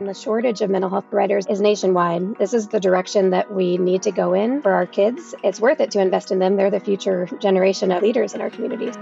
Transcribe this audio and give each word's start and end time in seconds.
The 0.00 0.14
shortage 0.14 0.60
of 0.60 0.70
mental 0.70 0.88
health 0.88 1.06
providers 1.10 1.44
is 1.46 1.60
nationwide. 1.60 2.38
This 2.38 2.54
is 2.54 2.68
the 2.68 2.78
direction 2.78 3.30
that 3.30 3.52
we 3.52 3.78
need 3.78 4.00
to 4.02 4.12
go 4.12 4.32
in 4.32 4.62
for 4.62 4.72
our 4.72 4.86
kids. 4.86 5.34
It's 5.42 5.60
worth 5.60 5.80
it 5.80 5.90
to 5.90 6.00
invest 6.00 6.30
in 6.30 6.38
them. 6.38 6.54
They're 6.54 6.70
the 6.70 6.78
future 6.78 7.28
generation 7.40 7.90
of 7.90 8.00
leaders 8.00 8.32
in 8.32 8.40
our 8.40 8.48
communities. 8.48 8.94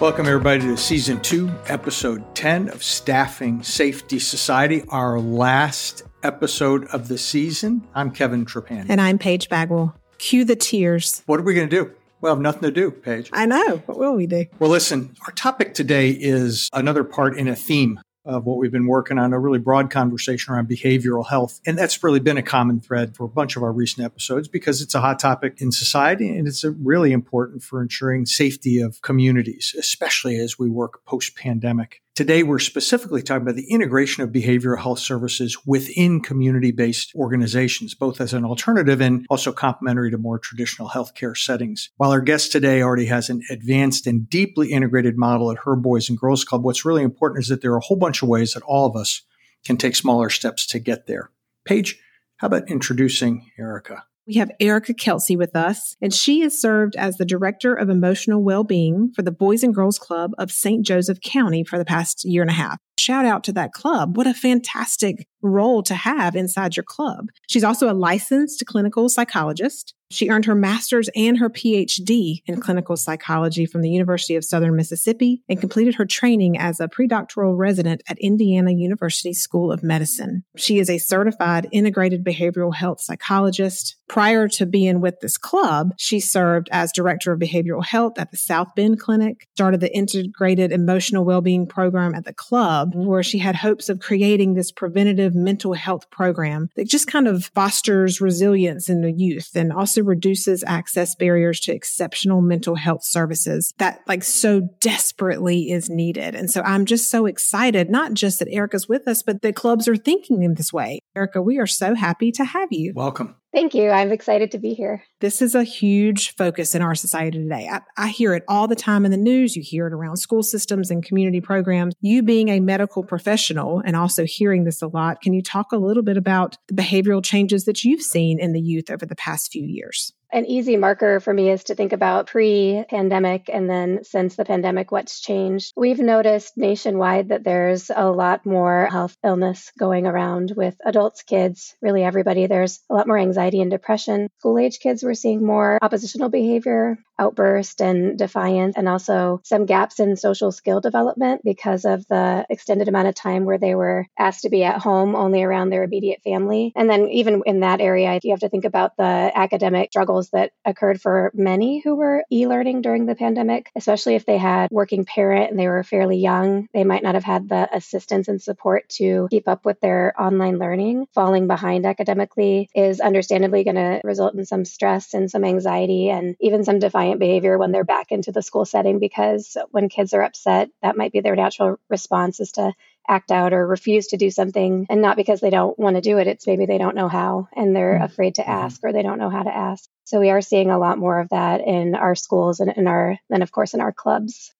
Welcome, 0.00 0.26
everybody, 0.26 0.60
to 0.60 0.76
season 0.76 1.20
two, 1.22 1.50
episode 1.66 2.36
10 2.36 2.68
of 2.68 2.84
Staffing 2.84 3.64
Safety 3.64 4.20
Society, 4.20 4.84
our 4.90 5.18
last 5.18 6.04
episode 6.22 6.84
of 6.92 7.08
the 7.08 7.18
season. 7.18 7.84
I'm 7.96 8.12
Kevin 8.12 8.46
Trapani. 8.46 8.86
And 8.88 9.00
I'm 9.00 9.18
Paige 9.18 9.48
Bagwell. 9.48 9.92
Cue 10.18 10.44
the 10.44 10.54
tears. 10.54 11.24
What 11.26 11.40
are 11.40 11.42
we 11.42 11.54
going 11.54 11.68
to 11.68 11.84
do? 11.84 11.92
We'll 12.20 12.32
have 12.32 12.40
nothing 12.40 12.62
to 12.62 12.70
do, 12.70 12.92
Paige. 12.92 13.30
I 13.32 13.46
know. 13.46 13.82
What 13.86 13.98
will 13.98 14.14
we 14.14 14.28
do? 14.28 14.46
Well, 14.60 14.70
listen, 14.70 15.16
our 15.26 15.32
topic 15.32 15.74
today 15.74 16.10
is 16.10 16.68
another 16.72 17.02
part 17.02 17.36
in 17.36 17.48
a 17.48 17.56
theme 17.56 18.00
of 18.28 18.44
what 18.44 18.58
we've 18.58 18.70
been 18.70 18.86
working 18.86 19.18
on, 19.18 19.32
a 19.32 19.38
really 19.38 19.58
broad 19.58 19.90
conversation 19.90 20.52
around 20.52 20.68
behavioral 20.68 21.26
health. 21.26 21.60
And 21.66 21.78
that's 21.78 22.04
really 22.04 22.20
been 22.20 22.36
a 22.36 22.42
common 22.42 22.78
thread 22.78 23.16
for 23.16 23.24
a 23.24 23.28
bunch 23.28 23.56
of 23.56 23.62
our 23.62 23.72
recent 23.72 24.04
episodes 24.04 24.48
because 24.48 24.82
it's 24.82 24.94
a 24.94 25.00
hot 25.00 25.18
topic 25.18 25.54
in 25.58 25.72
society 25.72 26.36
and 26.36 26.46
it's 26.46 26.62
really 26.62 27.12
important 27.12 27.62
for 27.62 27.80
ensuring 27.80 28.26
safety 28.26 28.80
of 28.80 29.00
communities, 29.00 29.74
especially 29.78 30.36
as 30.36 30.58
we 30.58 30.68
work 30.68 31.04
post 31.06 31.36
pandemic. 31.36 32.02
Today, 32.18 32.42
we're 32.42 32.58
specifically 32.58 33.22
talking 33.22 33.42
about 33.42 33.54
the 33.54 33.70
integration 33.70 34.24
of 34.24 34.30
behavioral 34.30 34.82
health 34.82 34.98
services 34.98 35.56
within 35.64 36.20
community 36.20 36.72
based 36.72 37.14
organizations, 37.14 37.94
both 37.94 38.20
as 38.20 38.34
an 38.34 38.44
alternative 38.44 39.00
and 39.00 39.24
also 39.30 39.52
complementary 39.52 40.10
to 40.10 40.18
more 40.18 40.40
traditional 40.40 40.88
healthcare 40.88 41.36
settings. 41.36 41.90
While 41.96 42.10
our 42.10 42.20
guest 42.20 42.50
today 42.50 42.82
already 42.82 43.06
has 43.06 43.30
an 43.30 43.42
advanced 43.50 44.08
and 44.08 44.28
deeply 44.28 44.72
integrated 44.72 45.16
model 45.16 45.52
at 45.52 45.58
her 45.58 45.76
Boys 45.76 46.08
and 46.08 46.18
Girls 46.18 46.42
Club, 46.42 46.64
what's 46.64 46.84
really 46.84 47.04
important 47.04 47.44
is 47.44 47.50
that 47.50 47.62
there 47.62 47.72
are 47.72 47.78
a 47.78 47.84
whole 47.84 47.96
bunch 47.96 48.20
of 48.20 48.28
ways 48.28 48.52
that 48.54 48.64
all 48.64 48.86
of 48.86 48.96
us 48.96 49.22
can 49.64 49.76
take 49.76 49.94
smaller 49.94 50.28
steps 50.28 50.66
to 50.66 50.80
get 50.80 51.06
there. 51.06 51.30
Paige, 51.64 52.02
how 52.38 52.48
about 52.48 52.68
introducing 52.68 53.48
Erica? 53.56 54.02
We 54.28 54.34
have 54.34 54.50
Erica 54.60 54.92
Kelsey 54.92 55.36
with 55.36 55.56
us, 55.56 55.96
and 56.02 56.12
she 56.12 56.40
has 56.40 56.60
served 56.60 56.96
as 56.96 57.16
the 57.16 57.24
Director 57.24 57.72
of 57.72 57.88
Emotional 57.88 58.42
Well-Being 58.42 59.12
for 59.16 59.22
the 59.22 59.32
Boys 59.32 59.62
and 59.62 59.74
Girls 59.74 59.98
Club 59.98 60.32
of 60.36 60.52
St. 60.52 60.84
Joseph 60.84 61.22
County 61.22 61.64
for 61.64 61.78
the 61.78 61.84
past 61.86 62.26
year 62.26 62.42
and 62.42 62.50
a 62.50 62.54
half. 62.54 62.78
Shout 62.98 63.24
out 63.24 63.42
to 63.44 63.54
that 63.54 63.72
club. 63.72 64.18
What 64.18 64.26
a 64.26 64.34
fantastic 64.34 65.26
role 65.42 65.82
to 65.84 65.94
have 65.94 66.34
inside 66.34 66.76
your 66.76 66.84
club. 66.84 67.28
She's 67.48 67.64
also 67.64 67.90
a 67.90 67.94
licensed 67.94 68.64
clinical 68.66 69.08
psychologist. 69.08 69.94
She 70.10 70.30
earned 70.30 70.46
her 70.46 70.54
master's 70.54 71.10
and 71.14 71.38
her 71.38 71.50
PhD 71.50 72.40
in 72.46 72.60
clinical 72.60 72.96
psychology 72.96 73.66
from 73.66 73.82
the 73.82 73.90
University 73.90 74.36
of 74.36 74.44
Southern 74.44 74.74
Mississippi 74.74 75.42
and 75.50 75.60
completed 75.60 75.96
her 75.96 76.06
training 76.06 76.56
as 76.56 76.80
a 76.80 76.88
predoctoral 76.88 77.58
resident 77.58 78.02
at 78.08 78.18
Indiana 78.18 78.72
University 78.72 79.34
School 79.34 79.70
of 79.70 79.82
Medicine. 79.82 80.44
She 80.56 80.78
is 80.78 80.88
a 80.88 80.96
certified 80.96 81.68
integrated 81.72 82.24
behavioral 82.24 82.74
health 82.74 83.02
psychologist. 83.02 83.96
Prior 84.08 84.48
to 84.48 84.64
being 84.64 85.02
with 85.02 85.20
this 85.20 85.36
club, 85.36 85.92
she 85.98 86.20
served 86.20 86.70
as 86.72 86.90
director 86.90 87.32
of 87.32 87.40
behavioral 87.40 87.84
health 87.84 88.18
at 88.18 88.30
the 88.30 88.38
South 88.38 88.68
Bend 88.74 88.98
Clinic, 88.98 89.46
started 89.52 89.80
the 89.80 89.94
integrated 89.94 90.72
emotional 90.72 91.26
well-being 91.26 91.66
program 91.66 92.14
at 92.14 92.24
the 92.24 92.32
club, 92.32 92.92
where 92.94 93.22
she 93.22 93.38
had 93.38 93.56
hopes 93.56 93.90
of 93.90 94.00
creating 94.00 94.54
this 94.54 94.72
preventative 94.72 95.27
mental 95.34 95.74
health 95.74 96.10
program 96.10 96.70
that 96.76 96.88
just 96.88 97.06
kind 97.06 97.26
of 97.26 97.46
fosters 97.54 98.20
resilience 98.20 98.88
in 98.88 99.02
the 99.02 99.12
youth 99.12 99.50
and 99.54 99.72
also 99.72 100.02
reduces 100.02 100.64
access 100.66 101.14
barriers 101.14 101.60
to 101.60 101.74
exceptional 101.74 102.40
mental 102.40 102.74
health 102.74 103.04
services 103.04 103.72
that 103.78 104.00
like 104.06 104.22
so 104.22 104.60
desperately 104.80 105.70
is 105.70 105.88
needed. 105.90 106.34
And 106.34 106.50
so 106.50 106.62
I'm 106.62 106.84
just 106.84 107.10
so 107.10 107.26
excited, 107.26 107.90
not 107.90 108.14
just 108.14 108.38
that 108.38 108.48
Erica's 108.50 108.88
with 108.88 109.06
us, 109.08 109.22
but 109.22 109.42
that 109.42 109.56
clubs 109.56 109.88
are 109.88 109.96
thinking 109.96 110.42
in 110.42 110.54
this 110.54 110.72
way. 110.72 111.00
Erica, 111.16 111.42
we 111.42 111.58
are 111.58 111.66
so 111.66 111.94
happy 111.94 112.32
to 112.32 112.44
have 112.44 112.68
you. 112.70 112.92
Welcome. 112.94 113.36
Thank 113.52 113.74
you. 113.74 113.88
I'm 113.88 114.12
excited 114.12 114.50
to 114.50 114.58
be 114.58 114.74
here. 114.74 115.02
This 115.20 115.40
is 115.40 115.54
a 115.54 115.64
huge 115.64 116.34
focus 116.36 116.74
in 116.74 116.82
our 116.82 116.94
society 116.94 117.38
today. 117.38 117.68
I, 117.70 117.80
I, 117.96 118.08
hear 118.08 118.34
it 118.34 118.44
all 118.46 118.68
the 118.68 118.76
time 118.76 119.06
in 119.06 119.10
the 119.10 119.16
news. 119.16 119.56
You 119.56 119.62
hear 119.62 119.86
it 119.86 119.94
around 119.94 120.18
school 120.18 120.42
systems 120.42 120.90
and 120.90 121.02
community 121.02 121.40
programs. 121.40 121.94
You 122.02 122.22
being 122.22 122.50
a 122.50 122.60
medical 122.60 123.02
professional 123.02 123.80
and 123.84 123.96
also 123.96 124.26
hearing 124.26 124.64
this 124.64 124.82
a 124.82 124.86
lot, 124.86 125.22
can 125.22 125.32
you 125.32 125.42
talk 125.42 125.72
a 125.72 125.78
little 125.78 126.02
bit 126.02 126.18
about 126.18 126.58
the 126.68 126.74
behavioral 126.74 127.24
changes 127.24 127.64
that 127.64 127.84
you've 127.84 128.02
seen 128.02 128.38
in 128.38 128.52
the 128.52 128.60
youth 128.60 128.90
over 128.90 129.06
the 129.06 129.16
past 129.16 129.50
few 129.50 129.64
years? 129.64 130.12
An 130.30 130.44
easy 130.44 130.76
marker 130.76 131.20
for 131.20 131.32
me 131.32 131.50
is 131.50 131.64
to 131.64 131.74
think 131.74 131.92
about 131.92 132.26
pre 132.26 132.84
pandemic 132.90 133.48
and 133.50 133.68
then 133.68 134.04
since 134.04 134.36
the 134.36 134.44
pandemic, 134.44 134.92
what's 134.92 135.20
changed. 135.20 135.72
We've 135.74 135.98
noticed 135.98 136.56
nationwide 136.56 137.30
that 137.30 137.44
there's 137.44 137.90
a 137.94 138.10
lot 138.10 138.44
more 138.44 138.88
health 138.90 139.16
illness 139.24 139.72
going 139.78 140.06
around 140.06 140.52
with 140.54 140.76
adults, 140.84 141.22
kids, 141.22 141.74
really 141.80 142.04
everybody. 142.04 142.46
There's 142.46 142.80
a 142.90 142.94
lot 142.94 143.06
more 143.06 143.18
anxiety 143.18 143.62
and 143.62 143.70
depression. 143.70 144.28
School 144.38 144.58
age 144.58 144.80
kids, 144.80 145.02
we're 145.02 145.14
seeing 145.14 145.44
more 145.44 145.78
oppositional 145.80 146.28
behavior, 146.28 146.98
outburst 147.18 147.80
and 147.80 148.18
defiance, 148.18 148.76
and 148.76 148.88
also 148.88 149.40
some 149.44 149.66
gaps 149.66 150.00
in 150.00 150.16
social 150.16 150.52
skill 150.52 150.80
development 150.80 151.42
because 151.44 151.84
of 151.84 152.06
the 152.08 152.46
extended 152.50 152.88
amount 152.88 153.08
of 153.08 153.14
time 153.14 153.44
where 153.44 153.58
they 153.58 153.74
were 153.74 154.06
asked 154.18 154.42
to 154.42 154.50
be 154.50 154.64
at 154.64 154.80
home 154.80 155.14
only 155.14 155.42
around 155.42 155.70
their 155.70 155.84
immediate 155.84 156.22
family. 156.22 156.72
And 156.76 156.88
then, 156.88 157.08
even 157.08 157.42
in 157.46 157.60
that 157.60 157.80
area, 157.80 158.18
you 158.22 158.30
have 158.30 158.40
to 158.40 158.48
think 158.48 158.64
about 158.64 158.96
the 158.96 159.32
academic 159.34 159.90
struggles 159.90 160.30
that 160.30 160.52
occurred 160.64 161.00
for 161.00 161.30
many 161.34 161.80
who 161.80 161.96
were 161.96 162.24
e 162.30 162.46
learning 162.46 162.82
during 162.82 163.06
the 163.06 163.14
pandemic, 163.14 163.70
especially 163.76 164.14
if 164.14 164.26
they 164.26 164.38
had 164.38 164.70
working 164.70 165.04
parent 165.04 165.50
and 165.50 165.58
they 165.58 165.68
were 165.68 165.82
fairly 165.82 166.18
young. 166.18 166.68
They 166.72 166.84
might 166.84 167.02
not 167.02 167.14
have 167.14 167.24
had 167.24 167.48
the 167.48 167.68
assistance 167.74 168.28
and 168.28 168.40
support 168.40 168.88
to 168.90 169.28
keep 169.30 169.48
up 169.48 169.64
with 169.64 169.80
their 169.80 170.14
online 170.20 170.58
learning. 170.58 171.06
Falling 171.14 171.46
behind 171.46 171.86
academically 171.86 172.68
is 172.74 173.00
understandably 173.00 173.64
going 173.64 173.76
to 173.76 174.00
result 174.04 174.34
in 174.34 174.44
some 174.44 174.64
stress 174.64 175.14
and 175.14 175.30
some 175.30 175.44
anxiety 175.44 176.10
and 176.10 176.36
even 176.40 176.64
some 176.64 176.78
defiance 176.78 177.07
defiant 177.08 177.20
behavior 177.20 177.58
when 177.58 177.72
they're 177.72 177.84
back 177.84 178.12
into 178.12 178.32
the 178.32 178.42
school 178.42 178.64
setting 178.64 178.98
because 178.98 179.56
when 179.70 179.88
kids 179.88 180.12
are 180.12 180.22
upset, 180.22 180.70
that 180.82 180.96
might 180.96 181.12
be 181.12 181.20
their 181.20 181.36
natural 181.36 181.78
response 181.88 182.40
is 182.40 182.52
to 182.52 182.72
act 183.08 183.30
out 183.30 183.54
or 183.54 183.66
refuse 183.66 184.08
to 184.08 184.18
do 184.18 184.30
something. 184.30 184.86
And 184.90 185.00
not 185.00 185.16
because 185.16 185.40
they 185.40 185.50
don't 185.50 185.78
want 185.78 185.96
to 185.96 186.02
do 186.02 186.18
it 186.18 186.26
it's 186.26 186.46
maybe 186.46 186.66
they 186.66 186.78
don't 186.78 186.94
know 186.94 187.08
how 187.08 187.48
and 187.54 187.74
they're 187.74 187.94
mm-hmm. 187.94 188.04
afraid 188.04 188.34
to 188.34 188.48
ask 188.48 188.80
or 188.82 188.92
they 188.92 189.02
don't 189.02 189.18
know 189.18 189.30
how 189.30 189.42
to 189.42 189.54
ask. 189.54 189.88
So 190.04 190.20
we 190.20 190.30
are 190.30 190.42
seeing 190.42 190.70
a 190.70 190.78
lot 190.78 190.98
more 190.98 191.18
of 191.18 191.30
that 191.30 191.62
in 191.62 191.94
our 191.94 192.14
schools 192.14 192.60
and 192.60 192.70
in 192.76 192.86
our 192.86 193.18
and 193.30 193.42
of 193.42 193.50
course 193.50 193.74
in 193.74 193.80
our 193.80 193.92
clubs 193.92 194.52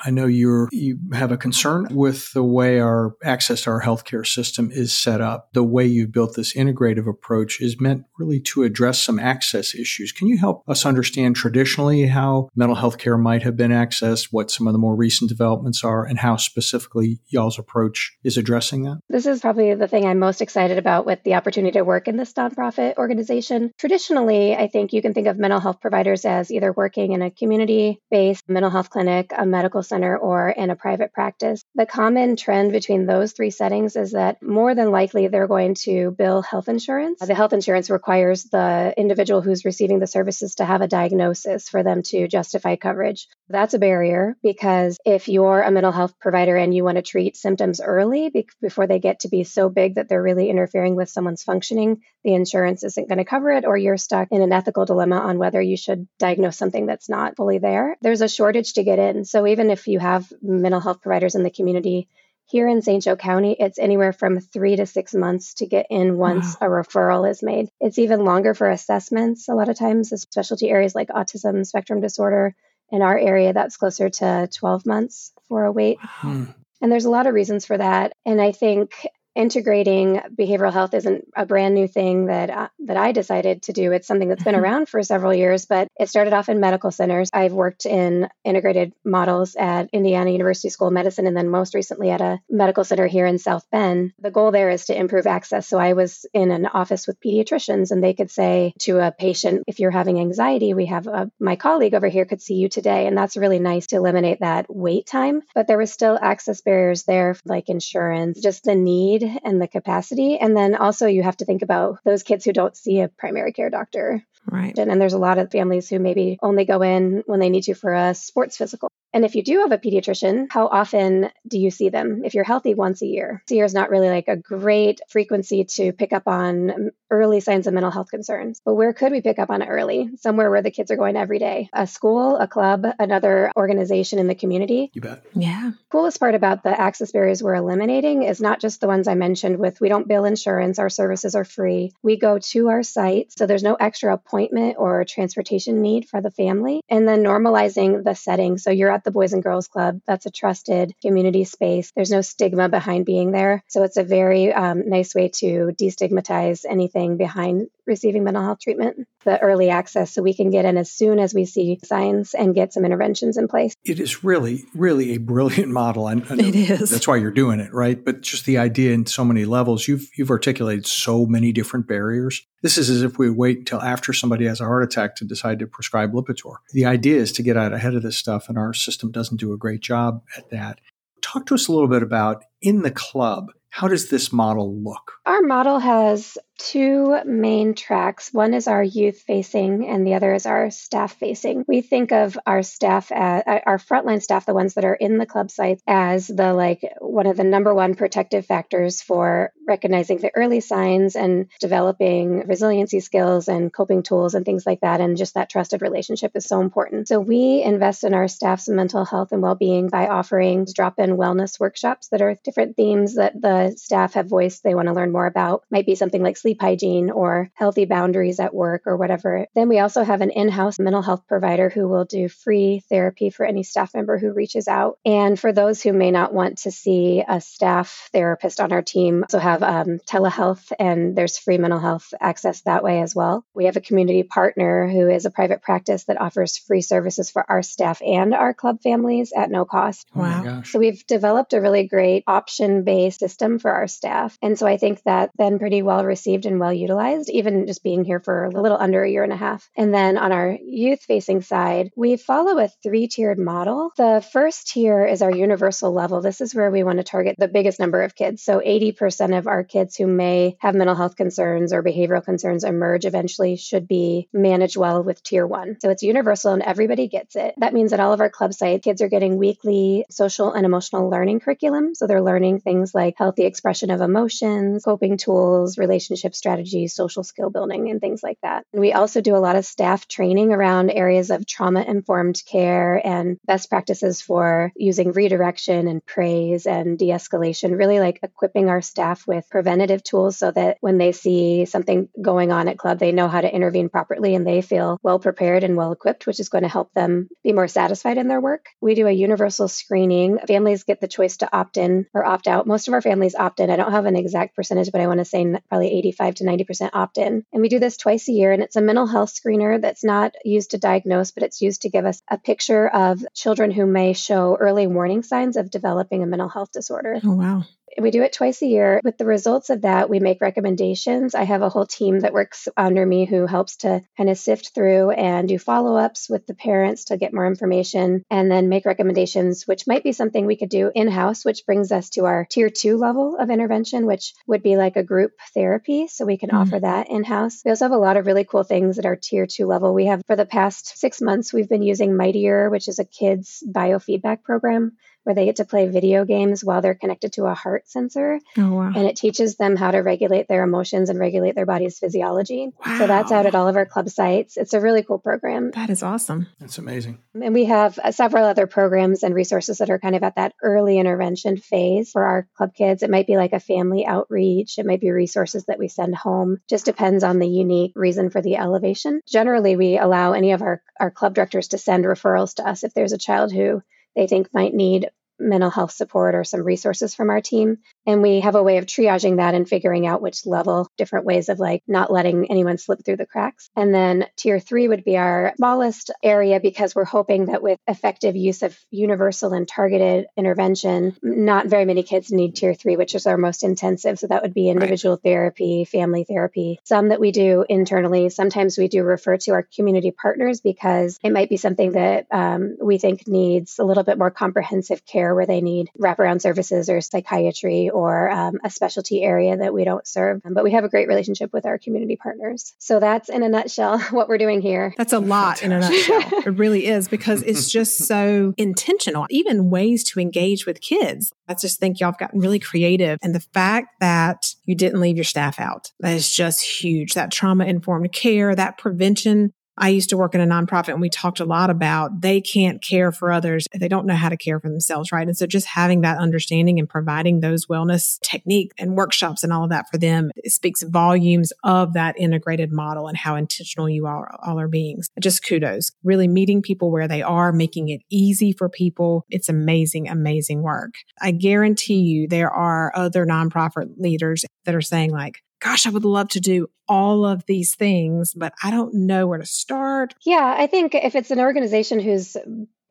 I 0.00 0.10
know 0.10 0.26
you're, 0.26 0.68
you 0.72 0.98
have 1.12 1.32
a 1.32 1.36
concern 1.36 1.88
with 1.90 2.32
the 2.32 2.42
way 2.42 2.80
our 2.80 3.14
access 3.22 3.62
to 3.62 3.70
our 3.70 3.82
healthcare 3.82 4.26
system 4.26 4.70
is 4.70 4.96
set 4.96 5.20
up. 5.20 5.48
The 5.52 5.64
way 5.64 5.86
you 5.86 6.06
built 6.06 6.36
this 6.36 6.54
integrative 6.54 7.08
approach 7.08 7.60
is 7.60 7.80
meant 7.80 8.04
really 8.18 8.40
to 8.40 8.62
address 8.62 9.00
some 9.00 9.18
access 9.18 9.74
issues. 9.74 10.12
Can 10.12 10.28
you 10.28 10.38
help 10.38 10.62
us 10.68 10.84
understand 10.84 11.36
traditionally 11.36 12.06
how 12.06 12.48
mental 12.54 12.76
health 12.76 12.98
care 12.98 13.16
might 13.16 13.42
have 13.42 13.56
been 13.56 13.70
accessed, 13.70 14.28
what 14.30 14.50
some 14.50 14.66
of 14.66 14.72
the 14.72 14.78
more 14.78 14.94
recent 14.94 15.28
developments 15.28 15.82
are, 15.82 16.04
and 16.04 16.18
how 16.18 16.36
specifically 16.36 17.20
y'all's 17.28 17.58
approach 17.58 18.16
is 18.22 18.36
addressing 18.36 18.82
that? 18.84 19.00
This 19.08 19.26
is 19.26 19.40
probably 19.40 19.74
the 19.74 19.88
thing 19.88 20.04
I'm 20.04 20.18
most 20.18 20.42
excited 20.42 20.78
about 20.78 21.06
with 21.06 21.22
the 21.24 21.34
opportunity 21.34 21.78
to 21.78 21.84
work 21.84 22.08
in 22.08 22.16
this 22.16 22.32
nonprofit 22.34 22.96
organization. 22.96 23.72
Traditionally, 23.78 24.54
I 24.54 24.68
think 24.68 24.92
you 24.92 25.00
can 25.00 25.14
think 25.14 25.26
of 25.26 25.38
mental 25.38 25.60
health 25.60 25.80
providers 25.80 26.24
as 26.24 26.50
either 26.50 26.72
working 26.72 27.12
in 27.12 27.22
a 27.22 27.30
community 27.30 27.98
based 28.10 28.48
mental 28.48 28.70
health 28.70 28.90
clinic, 28.90 29.32
a 29.36 29.46
medical 29.46 29.82
center 29.86 30.16
or 30.16 30.48
in 30.48 30.70
a 30.70 30.76
private 30.76 31.12
practice. 31.12 31.62
The 31.74 31.86
common 31.86 32.36
trend 32.36 32.72
between 32.72 33.06
those 33.06 33.32
three 33.32 33.50
settings 33.50 33.96
is 33.96 34.12
that 34.12 34.42
more 34.42 34.74
than 34.74 34.90
likely 34.90 35.28
they're 35.28 35.46
going 35.46 35.74
to 35.86 36.10
bill 36.10 36.42
health 36.42 36.68
insurance. 36.68 37.20
The 37.20 37.34
health 37.34 37.52
insurance 37.52 37.90
requires 37.90 38.44
the 38.44 38.94
individual 38.96 39.42
who's 39.42 39.64
receiving 39.64 39.98
the 39.98 40.06
services 40.06 40.56
to 40.56 40.64
have 40.64 40.80
a 40.80 40.88
diagnosis 40.88 41.68
for 41.68 41.82
them 41.82 42.02
to 42.04 42.28
justify 42.28 42.76
coverage. 42.76 43.28
That's 43.48 43.74
a 43.74 43.78
barrier 43.78 44.36
because 44.42 44.98
if 45.04 45.28
you're 45.28 45.62
a 45.62 45.70
mental 45.70 45.92
health 45.92 46.18
provider 46.18 46.56
and 46.56 46.74
you 46.74 46.82
want 46.82 46.96
to 46.96 47.02
treat 47.02 47.36
symptoms 47.36 47.80
early 47.80 48.28
be- 48.28 48.48
before 48.60 48.88
they 48.88 48.98
get 48.98 49.20
to 49.20 49.28
be 49.28 49.44
so 49.44 49.68
big 49.68 49.94
that 49.94 50.08
they're 50.08 50.22
really 50.22 50.50
interfering 50.50 50.96
with 50.96 51.08
someone's 51.08 51.44
functioning, 51.44 52.02
the 52.24 52.34
insurance 52.34 52.82
isn't 52.82 53.08
going 53.08 53.18
to 53.18 53.24
cover 53.24 53.52
it, 53.52 53.64
or 53.64 53.76
you're 53.76 53.96
stuck 53.96 54.28
in 54.32 54.42
an 54.42 54.52
ethical 54.52 54.84
dilemma 54.84 55.18
on 55.18 55.38
whether 55.38 55.62
you 55.62 55.76
should 55.76 56.08
diagnose 56.18 56.56
something 56.56 56.86
that's 56.86 57.08
not 57.08 57.36
fully 57.36 57.58
there. 57.58 57.96
There's 58.00 58.20
a 58.20 58.28
shortage 58.28 58.72
to 58.74 58.84
get 58.84 58.98
in. 58.98 59.24
So 59.24 59.46
even 59.46 59.70
if 59.70 59.86
you 59.86 60.00
have 60.00 60.30
mental 60.42 60.80
health 60.80 61.00
providers 61.00 61.36
in 61.36 61.44
the 61.44 61.50
community, 61.50 62.08
here 62.48 62.68
in 62.68 62.80
St. 62.80 63.02
Joe 63.02 63.16
County, 63.16 63.56
it's 63.58 63.78
anywhere 63.78 64.12
from 64.12 64.38
three 64.38 64.76
to 64.76 64.86
six 64.86 65.14
months 65.14 65.54
to 65.54 65.66
get 65.66 65.86
in 65.90 66.16
once 66.16 66.56
wow. 66.60 66.68
a 66.68 66.70
referral 66.70 67.28
is 67.28 67.42
made. 67.42 67.68
It's 67.80 67.98
even 67.98 68.24
longer 68.24 68.54
for 68.54 68.70
assessments 68.70 69.48
a 69.48 69.54
lot 69.54 69.68
of 69.68 69.76
times, 69.76 70.10
specialty 70.10 70.70
areas 70.70 70.94
like 70.94 71.08
autism 71.08 71.66
spectrum 71.66 72.00
disorder. 72.00 72.54
In 72.90 73.02
our 73.02 73.18
area, 73.18 73.52
that's 73.52 73.76
closer 73.76 74.08
to 74.08 74.48
12 74.52 74.86
months 74.86 75.32
for 75.48 75.64
a 75.64 75.72
wait. 75.72 75.98
Hmm. 76.00 76.44
And 76.80 76.92
there's 76.92 77.04
a 77.04 77.10
lot 77.10 77.26
of 77.26 77.34
reasons 77.34 77.66
for 77.66 77.76
that. 77.76 78.12
And 78.24 78.40
I 78.40 78.52
think 78.52 79.06
integrating 79.36 80.20
behavioral 80.34 80.72
health 80.72 80.94
isn't 80.94 81.24
a 81.36 81.46
brand 81.46 81.74
new 81.74 81.86
thing 81.86 82.26
that 82.26 82.50
uh, 82.50 82.68
that 82.80 82.96
I 82.96 83.12
decided 83.12 83.62
to 83.64 83.72
do. 83.72 83.92
It's 83.92 84.08
something 84.08 84.28
that's 84.28 84.42
been 84.42 84.54
mm-hmm. 84.54 84.64
around 84.64 84.88
for 84.88 85.02
several 85.02 85.34
years, 85.34 85.66
but 85.66 85.88
it 86.00 86.08
started 86.08 86.32
off 86.32 86.48
in 86.48 86.58
medical 86.58 86.90
centers. 86.90 87.30
I've 87.32 87.52
worked 87.52 87.84
in 87.84 88.28
integrated 88.44 88.92
models 89.04 89.54
at 89.54 89.90
Indiana 89.92 90.30
University 90.30 90.70
School 90.70 90.88
of 90.88 90.94
Medicine 90.94 91.26
and 91.26 91.36
then 91.36 91.50
most 91.50 91.74
recently 91.74 92.10
at 92.10 92.20
a 92.20 92.40
medical 92.48 92.84
center 92.84 93.06
here 93.06 93.26
in 93.26 93.38
South 93.38 93.68
Bend. 93.70 94.12
The 94.18 94.30
goal 94.30 94.50
there 94.50 94.70
is 94.70 94.86
to 94.86 94.98
improve 94.98 95.26
access. 95.26 95.68
So 95.68 95.78
I 95.78 95.92
was 95.92 96.24
in 96.32 96.50
an 96.50 96.66
office 96.66 97.06
with 97.06 97.20
pediatricians 97.20 97.90
and 97.90 98.02
they 98.02 98.14
could 98.14 98.30
say 98.30 98.72
to 98.80 98.98
a 98.98 99.12
patient, 99.12 99.64
if 99.66 99.78
you're 99.80 99.90
having 99.90 100.18
anxiety, 100.18 100.72
we 100.72 100.86
have 100.86 101.06
a, 101.06 101.30
my 101.38 101.56
colleague 101.56 101.94
over 101.94 102.08
here 102.08 102.24
could 102.24 102.40
see 102.40 102.54
you 102.54 102.68
today. 102.68 103.06
And 103.06 103.16
that's 103.16 103.36
really 103.36 103.58
nice 103.58 103.88
to 103.88 103.96
eliminate 103.96 104.40
that 104.40 104.66
wait 104.68 105.06
time. 105.06 105.42
But 105.54 105.66
there 105.66 105.78
was 105.78 105.92
still 105.92 106.18
access 106.20 106.62
barriers 106.62 107.02
there, 107.02 107.36
like 107.44 107.68
insurance, 107.68 108.40
just 108.40 108.64
the 108.64 108.74
need 108.74 109.25
and 109.44 109.60
the 109.60 109.68
capacity. 109.68 110.38
And 110.38 110.56
then 110.56 110.74
also 110.74 111.06
you 111.06 111.22
have 111.22 111.36
to 111.38 111.44
think 111.44 111.62
about 111.62 111.98
those 112.04 112.22
kids 112.22 112.44
who 112.44 112.52
don't 112.52 112.76
see 112.76 113.00
a 113.00 113.08
primary 113.08 113.52
care 113.52 113.70
doctor. 113.70 114.24
Right. 114.46 114.76
And, 114.78 114.90
and 114.90 115.00
there's 115.00 115.12
a 115.12 115.18
lot 115.18 115.38
of 115.38 115.50
families 115.50 115.88
who 115.88 115.98
maybe 115.98 116.38
only 116.42 116.64
go 116.64 116.82
in 116.82 117.22
when 117.26 117.40
they 117.40 117.50
need 117.50 117.64
to 117.64 117.74
for 117.74 117.92
a 117.92 118.14
sports 118.14 118.56
physical. 118.56 118.88
And 119.16 119.24
if 119.24 119.34
you 119.34 119.42
do 119.42 119.60
have 119.60 119.72
a 119.72 119.78
pediatrician, 119.78 120.48
how 120.50 120.66
often 120.66 121.30
do 121.48 121.58
you 121.58 121.70
see 121.70 121.88
them? 121.88 122.20
If 122.26 122.34
you're 122.34 122.44
healthy, 122.44 122.74
once 122.74 123.00
a 123.00 123.06
year. 123.06 123.40
Once 123.44 123.50
a 123.50 123.54
year 123.54 123.64
is 123.64 123.72
not 123.72 123.88
really 123.88 124.10
like 124.10 124.28
a 124.28 124.36
great 124.36 125.00
frequency 125.08 125.64
to 125.76 125.94
pick 125.94 126.12
up 126.12 126.28
on 126.28 126.90
early 127.10 127.40
signs 127.40 127.66
of 127.66 127.72
mental 127.72 127.90
health 127.90 128.10
concerns. 128.10 128.60
But 128.62 128.74
where 128.74 128.92
could 128.92 129.12
we 129.12 129.22
pick 129.22 129.38
up 129.38 129.48
on 129.48 129.62
it 129.62 129.68
early? 129.70 130.10
Somewhere 130.18 130.50
where 130.50 130.60
the 130.60 130.70
kids 130.70 130.90
are 130.90 130.96
going 130.96 131.16
every 131.16 131.38
day. 131.38 131.70
A 131.72 131.86
school, 131.86 132.36
a 132.36 132.46
club, 132.46 132.84
another 132.98 133.50
organization 133.56 134.18
in 134.18 134.26
the 134.26 134.34
community. 134.34 134.90
You 134.92 135.00
bet. 135.00 135.24
Yeah. 135.34 135.70
Coolest 135.90 136.20
part 136.20 136.34
about 136.34 136.62
the 136.62 136.78
access 136.78 137.12
barriers 137.12 137.42
we're 137.42 137.54
eliminating 137.54 138.22
is 138.22 138.42
not 138.42 138.60
just 138.60 138.82
the 138.82 138.86
ones 138.86 139.08
I 139.08 139.14
mentioned 139.14 139.58
with 139.58 139.80
we 139.80 139.88
don't 139.88 140.06
bill 140.06 140.26
insurance, 140.26 140.78
our 140.78 140.90
services 140.90 141.34
are 141.34 141.44
free. 141.44 141.92
We 142.02 142.18
go 142.18 142.38
to 142.38 142.68
our 142.68 142.82
site, 142.82 143.32
so 143.32 143.46
there's 143.46 143.62
no 143.62 143.76
extra 143.76 144.12
appointment 144.12 144.76
or 144.78 145.06
transportation 145.06 145.80
need 145.80 146.06
for 146.06 146.20
the 146.20 146.30
family. 146.30 146.82
And 146.90 147.08
then 147.08 147.22
normalizing 147.22 148.04
the 148.04 148.14
setting. 148.14 148.58
So 148.58 148.70
you're 148.70 148.90
at 148.90 149.05
the 149.06 149.10
Boys 149.10 149.32
and 149.32 149.42
Girls 149.42 149.68
Club. 149.68 150.00
That's 150.06 150.26
a 150.26 150.30
trusted 150.30 150.94
community 151.00 151.44
space. 151.44 151.92
There's 151.96 152.10
no 152.10 152.20
stigma 152.20 152.68
behind 152.68 153.06
being 153.06 153.30
there. 153.30 153.64
So 153.68 153.84
it's 153.84 153.96
a 153.96 154.04
very 154.04 154.52
um, 154.52 154.90
nice 154.90 155.14
way 155.14 155.30
to 155.36 155.72
destigmatize 155.80 156.66
anything 156.68 157.16
behind 157.16 157.68
receiving 157.86 158.24
mental 158.24 158.42
health 158.42 158.58
treatment, 158.60 159.06
the 159.24 159.40
early 159.40 159.70
access, 159.70 160.12
so 160.12 160.22
we 160.22 160.34
can 160.34 160.50
get 160.50 160.64
in 160.64 160.76
as 160.76 160.90
soon 160.90 161.18
as 161.18 161.34
we 161.34 161.44
see 161.44 161.78
signs 161.84 162.34
and 162.34 162.54
get 162.54 162.72
some 162.72 162.84
interventions 162.84 163.36
in 163.36 163.48
place. 163.48 163.74
It 163.84 164.00
is 164.00 164.24
really, 164.24 164.64
really 164.74 165.14
a 165.14 165.18
brilliant 165.18 165.70
model. 165.72 166.08
And 166.08 166.24
it 166.30 166.54
is. 166.54 166.90
That's 166.90 167.08
why 167.08 167.16
you're 167.16 167.30
doing 167.30 167.60
it, 167.60 167.72
right? 167.72 168.02
But 168.02 168.22
just 168.22 168.44
the 168.44 168.58
idea 168.58 168.92
in 168.92 169.06
so 169.06 169.24
many 169.24 169.44
levels, 169.44 169.88
you've 169.88 170.08
you've 170.16 170.30
articulated 170.30 170.86
so 170.86 171.26
many 171.26 171.52
different 171.52 171.86
barriers. 171.86 172.42
This 172.62 172.78
is 172.78 172.90
as 172.90 173.02
if 173.02 173.18
we 173.18 173.30
wait 173.30 173.58
until 173.58 173.80
after 173.80 174.12
somebody 174.12 174.46
has 174.46 174.60
a 174.60 174.64
heart 174.64 174.82
attack 174.82 175.16
to 175.16 175.24
decide 175.24 175.58
to 175.60 175.66
prescribe 175.66 176.12
Lipitor. 176.12 176.56
The 176.72 176.86
idea 176.86 177.18
is 177.18 177.32
to 177.32 177.42
get 177.42 177.56
out 177.56 177.72
ahead 177.72 177.94
of 177.94 178.02
this 178.02 178.16
stuff, 178.16 178.48
and 178.48 178.58
our 178.58 178.74
system 178.74 179.12
doesn't 179.12 179.38
do 179.38 179.52
a 179.52 179.58
great 179.58 179.80
job 179.80 180.22
at 180.36 180.50
that. 180.50 180.80
Talk 181.22 181.46
to 181.46 181.54
us 181.54 181.68
a 181.68 181.72
little 181.72 181.88
bit 181.88 182.02
about 182.02 182.44
in 182.60 182.82
the 182.82 182.90
club. 182.90 183.50
How 183.70 183.88
does 183.88 184.08
this 184.08 184.32
model 184.32 184.74
look? 184.82 185.12
Our 185.26 185.42
model 185.42 185.78
has 185.78 186.38
two 186.58 187.18
main 187.24 187.74
tracks. 187.74 188.32
One 188.32 188.54
is 188.54 188.66
our 188.68 188.82
youth 188.82 189.20
facing, 189.26 189.88
and 189.88 190.06
the 190.06 190.14
other 190.14 190.34
is 190.34 190.46
our 190.46 190.70
staff 190.70 191.16
facing. 191.18 191.64
We 191.66 191.80
think 191.80 192.12
of 192.12 192.38
our 192.46 192.62
staff, 192.62 193.10
as, 193.12 193.42
uh, 193.46 193.60
our 193.66 193.78
frontline 193.78 194.22
staff, 194.22 194.46
the 194.46 194.54
ones 194.54 194.74
that 194.74 194.84
are 194.84 194.94
in 194.94 195.18
the 195.18 195.26
club 195.26 195.50
sites, 195.50 195.82
as 195.86 196.26
the 196.26 196.52
like 196.54 196.82
one 197.00 197.26
of 197.26 197.36
the 197.36 197.44
number 197.44 197.74
one 197.74 197.94
protective 197.94 198.46
factors 198.46 199.02
for 199.02 199.52
recognizing 199.66 200.18
the 200.18 200.30
early 200.34 200.60
signs 200.60 201.16
and 201.16 201.46
developing 201.60 202.46
resiliency 202.46 203.00
skills 203.00 203.48
and 203.48 203.72
coping 203.72 204.02
tools 204.02 204.34
and 204.34 204.44
things 204.44 204.64
like 204.66 204.80
that. 204.80 205.00
And 205.00 205.16
just 205.16 205.34
that 205.34 205.50
trusted 205.50 205.82
relationship 205.82 206.32
is 206.34 206.46
so 206.46 206.60
important. 206.60 207.08
So 207.08 207.20
we 207.20 207.62
invest 207.62 208.04
in 208.04 208.14
our 208.14 208.28
staff's 208.28 208.68
mental 208.68 209.04
health 209.04 209.32
and 209.32 209.42
well-being 209.42 209.88
by 209.88 210.06
offering 210.06 210.66
drop-in 210.72 211.16
wellness 211.16 211.58
workshops 211.58 212.08
that 212.08 212.22
are 212.22 212.36
different 212.44 212.76
themes 212.76 213.16
that 213.16 213.40
the 213.40 213.74
staff 213.76 214.14
have 214.14 214.26
voiced 214.26 214.62
they 214.62 214.74
want 214.74 214.88
to 214.88 214.94
learn 214.94 215.12
more 215.12 215.26
about. 215.26 215.64
Might 215.70 215.86
be 215.86 215.94
something 215.94 216.22
like 216.22 216.36
sleep 216.46 216.60
hygiene 216.60 217.10
or 217.10 217.50
healthy 217.54 217.86
boundaries 217.86 218.38
at 218.38 218.54
work 218.54 218.82
or 218.86 218.96
whatever. 218.96 219.48
Then 219.56 219.68
we 219.68 219.80
also 219.80 220.04
have 220.04 220.20
an 220.20 220.30
in 220.30 220.48
house 220.48 220.78
mental 220.78 221.02
health 221.02 221.26
provider 221.26 221.68
who 221.68 221.88
will 221.88 222.04
do 222.04 222.28
free 222.28 222.84
therapy 222.88 223.30
for 223.30 223.44
any 223.44 223.64
staff 223.64 223.96
member 223.96 224.16
who 224.16 224.32
reaches 224.32 224.68
out. 224.68 224.96
And 225.04 225.36
for 225.40 225.52
those 225.52 225.82
who 225.82 225.92
may 225.92 226.12
not 226.12 226.32
want 226.32 226.58
to 226.58 226.70
see 226.70 227.24
a 227.26 227.40
staff 227.40 228.10
therapist 228.12 228.60
on 228.60 228.72
our 228.72 228.82
team, 228.82 229.24
also 229.24 229.40
have 229.40 229.64
um, 229.64 229.98
telehealth 230.06 230.70
and 230.78 231.16
there's 231.16 231.36
free 231.36 231.58
mental 231.58 231.80
health 231.80 232.14
access 232.20 232.60
that 232.60 232.84
way 232.84 233.00
as 233.00 233.12
well. 233.12 233.44
We 233.52 233.64
have 233.64 233.76
a 233.76 233.80
community 233.80 234.22
partner 234.22 234.88
who 234.88 235.08
is 235.08 235.26
a 235.26 235.32
private 235.32 235.62
practice 235.62 236.04
that 236.04 236.20
offers 236.20 236.58
free 236.58 236.82
services 236.82 237.28
for 237.28 237.44
our 237.50 237.64
staff 237.64 238.00
and 238.02 238.34
our 238.34 238.54
club 238.54 238.82
families 238.82 239.32
at 239.36 239.50
no 239.50 239.64
cost. 239.64 240.06
Oh 240.14 240.20
wow. 240.20 240.62
so 240.62 240.78
we've 240.78 241.04
developed 241.08 241.54
a 241.54 241.60
really 241.60 241.88
great 241.88 242.22
option 242.28 242.84
based 242.84 243.18
system 243.18 243.58
for 243.58 243.72
our 243.72 243.88
staff. 243.88 244.38
And 244.40 244.56
so 244.56 244.64
I 244.64 244.76
think 244.76 245.02
that's 245.04 245.34
been 245.36 245.58
pretty 245.58 245.82
well 245.82 246.04
received 246.04 246.35
and 246.44 246.60
well 246.60 246.72
utilized, 246.72 247.30
even 247.30 247.66
just 247.66 247.82
being 247.82 248.04
here 248.04 248.20
for 248.20 248.44
a 248.44 248.50
little 248.50 248.76
under 248.76 249.02
a 249.02 249.10
year 249.10 249.24
and 249.24 249.32
a 249.32 249.36
half. 249.36 249.70
And 249.76 249.94
then 249.94 250.18
on 250.18 250.32
our 250.32 250.58
youth 250.62 251.02
facing 251.02 251.40
side, 251.40 251.90
we 251.96 252.16
follow 252.16 252.58
a 252.58 252.68
three 252.82 253.08
tiered 253.08 253.38
model. 253.38 253.92
The 253.96 254.26
first 254.32 254.68
tier 254.68 255.06
is 255.06 255.22
our 255.22 255.30
universal 255.30 255.92
level. 255.92 256.20
This 256.20 256.40
is 256.40 256.54
where 256.54 256.70
we 256.70 256.82
want 256.82 256.98
to 256.98 257.04
target 257.04 257.36
the 257.38 257.48
biggest 257.48 257.80
number 257.80 258.02
of 258.02 258.14
kids. 258.14 258.42
So 258.42 258.60
80% 258.60 259.38
of 259.38 259.46
our 259.46 259.64
kids 259.64 259.96
who 259.96 260.06
may 260.06 260.56
have 260.60 260.74
mental 260.74 260.94
health 260.96 261.16
concerns 261.16 261.72
or 261.72 261.82
behavioral 261.82 262.24
concerns 262.24 262.64
emerge 262.64 263.06
eventually 263.06 263.56
should 263.56 263.88
be 263.88 264.28
managed 264.32 264.76
well 264.76 265.02
with 265.02 265.22
tier 265.22 265.46
one. 265.46 265.76
So 265.80 265.90
it's 265.90 266.02
universal 266.02 266.52
and 266.52 266.62
everybody 266.62 267.08
gets 267.08 267.36
it. 267.36 267.54
That 267.58 267.72
means 267.72 267.92
that 267.92 268.00
all 268.00 268.12
of 268.12 268.20
our 268.20 268.30
club 268.30 268.52
sites, 268.52 268.84
kids 268.84 269.02
are 269.02 269.08
getting 269.08 269.36
weekly 269.36 270.04
social 270.10 270.52
and 270.52 270.66
emotional 270.66 271.08
learning 271.08 271.40
curriculum. 271.40 271.94
So 271.94 272.06
they're 272.06 272.22
learning 272.22 272.60
things 272.60 272.94
like 272.94 273.14
healthy 273.16 273.44
expression 273.44 273.90
of 273.90 274.00
emotions, 274.00 274.84
coping 274.84 275.16
tools, 275.16 275.78
relationship 276.26 276.34
strategies, 276.34 276.94
social 276.94 277.22
skill 277.24 277.50
building, 277.50 277.90
and 277.90 278.00
things 278.00 278.22
like 278.22 278.38
that. 278.42 278.64
And 278.72 278.80
we 278.80 278.92
also 278.92 279.20
do 279.20 279.36
a 279.36 279.38
lot 279.38 279.56
of 279.56 279.64
staff 279.64 280.08
training 280.08 280.52
around 280.52 280.90
areas 280.90 281.30
of 281.30 281.46
trauma 281.46 281.82
informed 281.82 282.42
care 282.46 283.00
and 283.04 283.38
best 283.46 283.68
practices 283.68 284.20
for 284.20 284.72
using 284.76 285.12
redirection 285.12 285.88
and 285.88 286.04
praise 286.04 286.66
and 286.66 286.98
de 286.98 287.08
escalation, 287.08 287.78
really 287.78 288.00
like 288.00 288.20
equipping 288.22 288.68
our 288.68 288.82
staff 288.82 289.26
with 289.26 289.48
preventative 289.50 290.02
tools 290.02 290.38
so 290.38 290.50
that 290.50 290.78
when 290.80 290.98
they 290.98 291.12
see 291.12 291.64
something 291.64 292.08
going 292.20 292.52
on 292.52 292.68
at 292.68 292.78
club, 292.78 292.98
they 292.98 293.12
know 293.12 293.28
how 293.28 293.40
to 293.40 293.54
intervene 293.54 293.88
properly 293.88 294.34
and 294.34 294.46
they 294.46 294.62
feel 294.62 294.98
well 295.02 295.18
prepared 295.18 295.64
and 295.64 295.76
well 295.76 295.92
equipped, 295.92 296.26
which 296.26 296.40
is 296.40 296.48
going 296.48 296.62
to 296.62 296.68
help 296.68 296.92
them 296.92 297.28
be 297.42 297.52
more 297.52 297.68
satisfied 297.68 298.18
in 298.18 298.28
their 298.28 298.40
work. 298.40 298.66
We 298.80 298.94
do 298.94 299.06
a 299.06 299.12
universal 299.12 299.68
screening. 299.68 300.38
Families 300.46 300.84
get 300.84 301.00
the 301.00 301.08
choice 301.08 301.38
to 301.38 301.56
opt 301.56 301.76
in 301.76 302.06
or 302.14 302.24
opt 302.24 302.48
out. 302.48 302.66
Most 302.66 302.88
of 302.88 302.94
our 302.94 303.02
families 303.02 303.34
opt 303.34 303.60
in. 303.60 303.70
I 303.70 303.76
don't 303.76 303.92
have 303.92 304.06
an 304.06 304.16
exact 304.16 304.56
percentage, 304.56 304.92
but 304.92 305.00
I 305.00 305.06
want 305.06 305.18
to 305.18 305.24
say 305.24 305.36
probably 305.68 305.88
85 306.16 306.34
to 306.36 306.44
90% 306.44 306.90
opt 306.92 307.18
in. 307.18 307.44
And 307.52 307.62
we 307.62 307.68
do 307.68 307.78
this 307.78 307.96
twice 307.96 308.28
a 308.28 308.32
year, 308.32 308.52
and 308.52 308.62
it's 308.62 308.76
a 308.76 308.80
mental 308.80 309.06
health 309.06 309.32
screener 309.32 309.80
that's 309.80 310.04
not 310.04 310.34
used 310.44 310.70
to 310.70 310.78
diagnose, 310.78 311.30
but 311.30 311.42
it's 311.42 311.60
used 311.60 311.82
to 311.82 311.90
give 311.90 312.04
us 312.04 312.22
a 312.28 312.38
picture 312.38 312.88
of 312.88 313.24
children 313.34 313.70
who 313.70 313.86
may 313.86 314.12
show 314.12 314.56
early 314.58 314.86
warning 314.86 315.22
signs 315.22 315.56
of 315.56 315.70
developing 315.70 316.22
a 316.22 316.26
mental 316.26 316.48
health 316.48 316.70
disorder. 316.72 317.20
Oh, 317.24 317.34
wow. 317.34 317.64
We 318.00 318.10
do 318.10 318.22
it 318.22 318.32
twice 318.32 318.62
a 318.62 318.66
year. 318.66 319.00
With 319.04 319.18
the 319.18 319.24
results 319.24 319.70
of 319.70 319.82
that, 319.82 320.10
we 320.10 320.20
make 320.20 320.40
recommendations. 320.40 321.34
I 321.34 321.44
have 321.44 321.62
a 321.62 321.68
whole 321.68 321.86
team 321.86 322.20
that 322.20 322.32
works 322.32 322.68
under 322.76 323.04
me 323.04 323.24
who 323.24 323.46
helps 323.46 323.76
to 323.78 324.02
kind 324.16 324.28
of 324.28 324.38
sift 324.38 324.74
through 324.74 325.10
and 325.10 325.48
do 325.48 325.58
follow 325.58 325.96
ups 325.96 326.28
with 326.28 326.46
the 326.46 326.54
parents 326.54 327.06
to 327.06 327.16
get 327.16 327.32
more 327.32 327.46
information 327.46 328.24
and 328.30 328.50
then 328.50 328.68
make 328.68 328.84
recommendations, 328.84 329.66
which 329.66 329.86
might 329.86 330.04
be 330.04 330.12
something 330.12 330.46
we 330.46 330.56
could 330.56 330.68
do 330.68 330.90
in 330.94 331.08
house, 331.08 331.44
which 331.44 331.64
brings 331.66 331.92
us 331.92 332.10
to 332.10 332.24
our 332.26 332.46
tier 332.50 332.70
two 332.70 332.96
level 332.96 333.36
of 333.38 333.50
intervention, 333.50 334.06
which 334.06 334.34
would 334.46 334.62
be 334.62 334.76
like 334.76 334.96
a 334.96 335.02
group 335.02 335.32
therapy. 335.54 336.06
So 336.08 336.24
we 336.24 336.36
can 336.36 336.50
mm-hmm. 336.50 336.58
offer 336.58 336.80
that 336.80 337.08
in 337.10 337.24
house. 337.24 337.62
We 337.64 337.70
also 337.70 337.86
have 337.86 337.92
a 337.92 337.98
lot 337.98 338.16
of 338.16 338.26
really 338.26 338.44
cool 338.44 338.64
things 338.64 338.98
at 338.98 339.06
our 339.06 339.16
tier 339.16 339.46
two 339.46 339.66
level. 339.66 339.94
We 339.94 340.06
have, 340.06 340.22
for 340.26 340.36
the 340.36 340.46
past 340.46 340.98
six 340.98 341.20
months, 341.20 341.52
we've 341.52 341.68
been 341.68 341.82
using 341.82 342.16
Mightier, 342.16 342.70
which 342.70 342.88
is 342.88 342.98
a 342.98 343.04
kids 343.04 343.62
biofeedback 343.66 344.42
program 344.42 344.92
where 345.26 345.34
they 345.34 345.44
get 345.44 345.56
to 345.56 345.64
play 345.64 345.88
video 345.88 346.24
games 346.24 346.64
while 346.64 346.80
they're 346.80 346.94
connected 346.94 347.32
to 347.32 347.46
a 347.46 347.54
heart 347.54 347.88
sensor. 347.88 348.38
Oh, 348.56 348.74
wow. 348.74 348.92
And 348.94 349.06
it 349.08 349.16
teaches 349.16 349.56
them 349.56 349.74
how 349.74 349.90
to 349.90 349.98
regulate 349.98 350.46
their 350.46 350.62
emotions 350.62 351.10
and 351.10 351.18
regulate 351.18 351.56
their 351.56 351.66
body's 351.66 351.98
physiology. 351.98 352.70
Wow. 352.86 352.98
So 352.98 353.06
that's 353.08 353.32
out 353.32 353.44
at 353.44 353.56
all 353.56 353.66
of 353.66 353.74
our 353.74 353.86
club 353.86 354.08
sites. 354.08 354.56
It's 354.56 354.72
a 354.72 354.80
really 354.80 355.02
cool 355.02 355.18
program. 355.18 355.72
That 355.72 355.90
is 355.90 356.04
awesome. 356.04 356.46
That's 356.60 356.78
amazing. 356.78 357.18
And 357.34 357.52
we 357.52 357.64
have 357.64 357.98
uh, 357.98 358.12
several 358.12 358.44
other 358.44 358.68
programs 358.68 359.24
and 359.24 359.34
resources 359.34 359.78
that 359.78 359.90
are 359.90 359.98
kind 359.98 360.14
of 360.14 360.22
at 360.22 360.36
that 360.36 360.54
early 360.62 360.96
intervention 360.96 361.56
phase 361.56 362.12
for 362.12 362.24
our 362.24 362.48
club 362.56 362.72
kids. 362.72 363.02
It 363.02 363.10
might 363.10 363.26
be 363.26 363.36
like 363.36 363.52
a 363.52 363.58
family 363.58 364.06
outreach, 364.06 364.78
it 364.78 364.86
might 364.86 365.00
be 365.00 365.10
resources 365.10 365.64
that 365.64 365.80
we 365.80 365.88
send 365.88 366.14
home. 366.14 366.58
Just 366.70 366.84
depends 366.84 367.24
on 367.24 367.40
the 367.40 367.48
unique 367.48 367.94
reason 367.96 368.30
for 368.30 368.40
the 368.40 368.58
elevation. 368.58 369.22
Generally, 369.26 369.74
we 369.74 369.98
allow 369.98 370.34
any 370.34 370.52
of 370.52 370.62
our, 370.62 370.80
our 371.00 371.10
club 371.10 371.34
directors 371.34 371.68
to 371.68 371.78
send 371.78 372.04
referrals 372.04 372.54
to 372.54 372.68
us 372.68 372.84
if 372.84 372.94
there's 372.94 373.12
a 373.12 373.18
child 373.18 373.52
who 373.52 373.82
they 374.16 374.26
think 374.26 374.52
might 374.54 374.74
need 374.74 375.10
mental 375.38 375.70
health 375.70 375.92
support 375.92 376.34
or 376.34 376.44
some 376.44 376.62
resources 376.62 377.14
from 377.14 377.30
our 377.30 377.40
team. 377.40 377.78
And 378.06 378.22
we 378.22 378.40
have 378.40 378.54
a 378.54 378.62
way 378.62 378.78
of 378.78 378.86
triaging 378.86 379.36
that 379.36 379.54
and 379.54 379.68
figuring 379.68 380.06
out 380.06 380.22
which 380.22 380.46
level, 380.46 380.88
different 380.96 381.26
ways 381.26 381.48
of 381.48 381.58
like 381.58 381.82
not 381.86 382.12
letting 382.12 382.50
anyone 382.50 382.78
slip 382.78 383.04
through 383.04 383.16
the 383.16 383.26
cracks. 383.26 383.68
And 383.76 383.94
then 383.94 384.26
tier 384.36 384.60
three 384.60 384.88
would 384.88 385.04
be 385.04 385.16
our 385.16 385.52
smallest 385.56 386.10
area 386.22 386.60
because 386.60 386.94
we're 386.94 387.04
hoping 387.04 387.46
that 387.46 387.62
with 387.62 387.78
effective 387.86 388.36
use 388.36 388.62
of 388.62 388.78
universal 388.90 389.52
and 389.52 389.66
targeted 389.66 390.26
intervention, 390.36 391.16
not 391.22 391.66
very 391.66 391.84
many 391.84 392.02
kids 392.02 392.30
need 392.30 392.56
tier 392.56 392.74
three, 392.74 392.96
which 392.96 393.14
is 393.14 393.26
our 393.26 393.36
most 393.36 393.64
intensive. 393.64 394.18
So 394.18 394.28
that 394.28 394.42
would 394.42 394.54
be 394.54 394.70
individual 394.70 395.16
right. 395.16 395.22
therapy, 395.22 395.84
family 395.84 396.24
therapy, 396.24 396.78
some 396.84 397.08
that 397.08 397.20
we 397.20 397.32
do 397.32 397.64
internally. 397.68 398.28
Sometimes 398.28 398.78
we 398.78 398.88
do 398.88 399.02
refer 399.02 399.36
to 399.38 399.52
our 399.52 399.66
community 399.74 400.10
partners 400.10 400.60
because 400.60 401.18
it 401.22 401.32
might 401.32 401.48
be 401.48 401.56
something 401.56 401.92
that 401.92 402.26
um, 402.30 402.76
we 402.80 402.98
think 402.98 403.26
needs 403.26 403.78
a 403.78 403.84
little 403.84 404.04
bit 404.04 404.18
more 404.18 404.30
comprehensive 404.30 405.04
care 405.04 405.25
where 405.34 405.46
they 405.46 405.60
need 405.60 405.90
wraparound 405.98 406.40
services 406.40 406.88
or 406.88 407.00
psychiatry 407.00 407.90
or 407.90 408.30
um, 408.30 408.58
a 408.64 408.70
specialty 408.70 409.22
area 409.22 409.56
that 409.56 409.74
we 409.74 409.84
don't 409.84 410.06
serve. 410.06 410.42
But 410.44 410.64
we 410.64 410.72
have 410.72 410.84
a 410.84 410.88
great 410.88 411.08
relationship 411.08 411.52
with 411.52 411.66
our 411.66 411.78
community 411.78 412.16
partners. 412.16 412.74
So 412.78 413.00
that's 413.00 413.28
in 413.28 413.42
a 413.42 413.48
nutshell 413.48 413.98
what 414.10 414.28
we're 414.28 414.38
doing 414.38 414.60
here. 414.60 414.94
That's 414.96 415.12
a 415.12 415.18
lot 415.18 415.62
in 415.62 415.72
a 415.72 415.80
nutshell. 415.80 416.22
it 416.46 416.58
really 416.58 416.86
is 416.86 417.08
because 417.08 417.42
it's 417.42 417.70
just 417.76 417.98
so 417.98 418.54
intentional, 418.56 419.26
even 419.30 419.70
ways 419.70 420.04
to 420.04 420.20
engage 420.20 420.66
with 420.66 420.80
kids. 420.80 421.32
I 421.48 421.54
just 421.54 421.78
think 421.78 422.00
y'all 422.00 422.10
have 422.10 422.18
gotten 422.18 422.40
really 422.40 422.58
creative. 422.58 423.18
And 423.22 423.34
the 423.34 423.40
fact 423.40 424.00
that 424.00 424.54
you 424.64 424.74
didn't 424.74 425.00
leave 425.00 425.16
your 425.16 425.24
staff 425.24 425.60
out, 425.60 425.92
that 426.00 426.12
is 426.12 426.32
just 426.32 426.62
huge. 426.62 427.14
That 427.14 427.30
trauma 427.30 427.64
informed 427.64 428.12
care, 428.12 428.54
that 428.54 428.78
prevention 428.78 429.52
I 429.78 429.90
used 429.90 430.08
to 430.10 430.16
work 430.16 430.34
in 430.34 430.40
a 430.40 430.46
nonprofit 430.46 430.88
and 430.88 431.00
we 431.00 431.10
talked 431.10 431.40
a 431.40 431.44
lot 431.44 431.70
about 431.70 432.20
they 432.20 432.40
can't 432.40 432.82
care 432.82 433.12
for 433.12 433.30
others. 433.30 433.66
They 433.74 433.88
don't 433.88 434.06
know 434.06 434.14
how 434.14 434.28
to 434.28 434.36
care 434.36 434.58
for 434.58 434.68
themselves, 434.68 435.12
right? 435.12 435.26
And 435.26 435.36
so 435.36 435.46
just 435.46 435.66
having 435.66 436.00
that 436.00 436.18
understanding 436.18 436.78
and 436.78 436.88
providing 436.88 437.40
those 437.40 437.66
wellness 437.66 438.18
technique 438.20 438.72
and 438.78 438.96
workshops 438.96 439.44
and 439.44 439.52
all 439.52 439.64
of 439.64 439.70
that 439.70 439.86
for 439.90 439.98
them 439.98 440.30
speaks 440.46 440.82
volumes 440.82 441.52
of 441.62 441.92
that 441.92 442.18
integrated 442.18 442.72
model 442.72 443.06
and 443.06 443.16
how 443.16 443.36
intentional 443.36 443.88
you 443.88 444.06
all, 444.06 444.24
all 444.42 444.58
are 444.58 444.68
being. 444.68 445.02
Just 445.20 445.44
kudos. 445.44 445.90
Really 446.02 446.28
meeting 446.28 446.62
people 446.62 446.90
where 446.90 447.08
they 447.08 447.22
are, 447.22 447.52
making 447.52 447.88
it 447.88 448.00
easy 448.10 448.52
for 448.52 448.68
people. 448.68 449.24
It's 449.30 449.48
amazing, 449.48 450.08
amazing 450.08 450.62
work. 450.62 450.94
I 451.20 451.32
guarantee 451.32 452.00
you 452.00 452.28
there 452.28 452.50
are 452.50 452.92
other 452.94 453.26
nonprofit 453.26 453.98
leaders 453.98 454.44
that 454.64 454.74
are 454.74 454.80
saying 454.80 455.10
like, 455.10 455.42
gosh, 455.66 455.84
I 455.84 455.90
would 455.90 456.04
love 456.04 456.28
to 456.28 456.40
do 456.40 456.68
all 456.88 457.26
of 457.26 457.44
these 457.46 457.74
things, 457.74 458.32
but 458.34 458.52
I 458.62 458.70
don't 458.70 458.94
know 458.94 459.26
where 459.26 459.38
to 459.38 459.46
start. 459.46 460.14
Yeah, 460.24 460.54
I 460.56 460.68
think 460.68 460.94
if 460.94 461.16
it's 461.16 461.32
an 461.32 461.40
organization 461.40 461.98
who's 461.98 462.36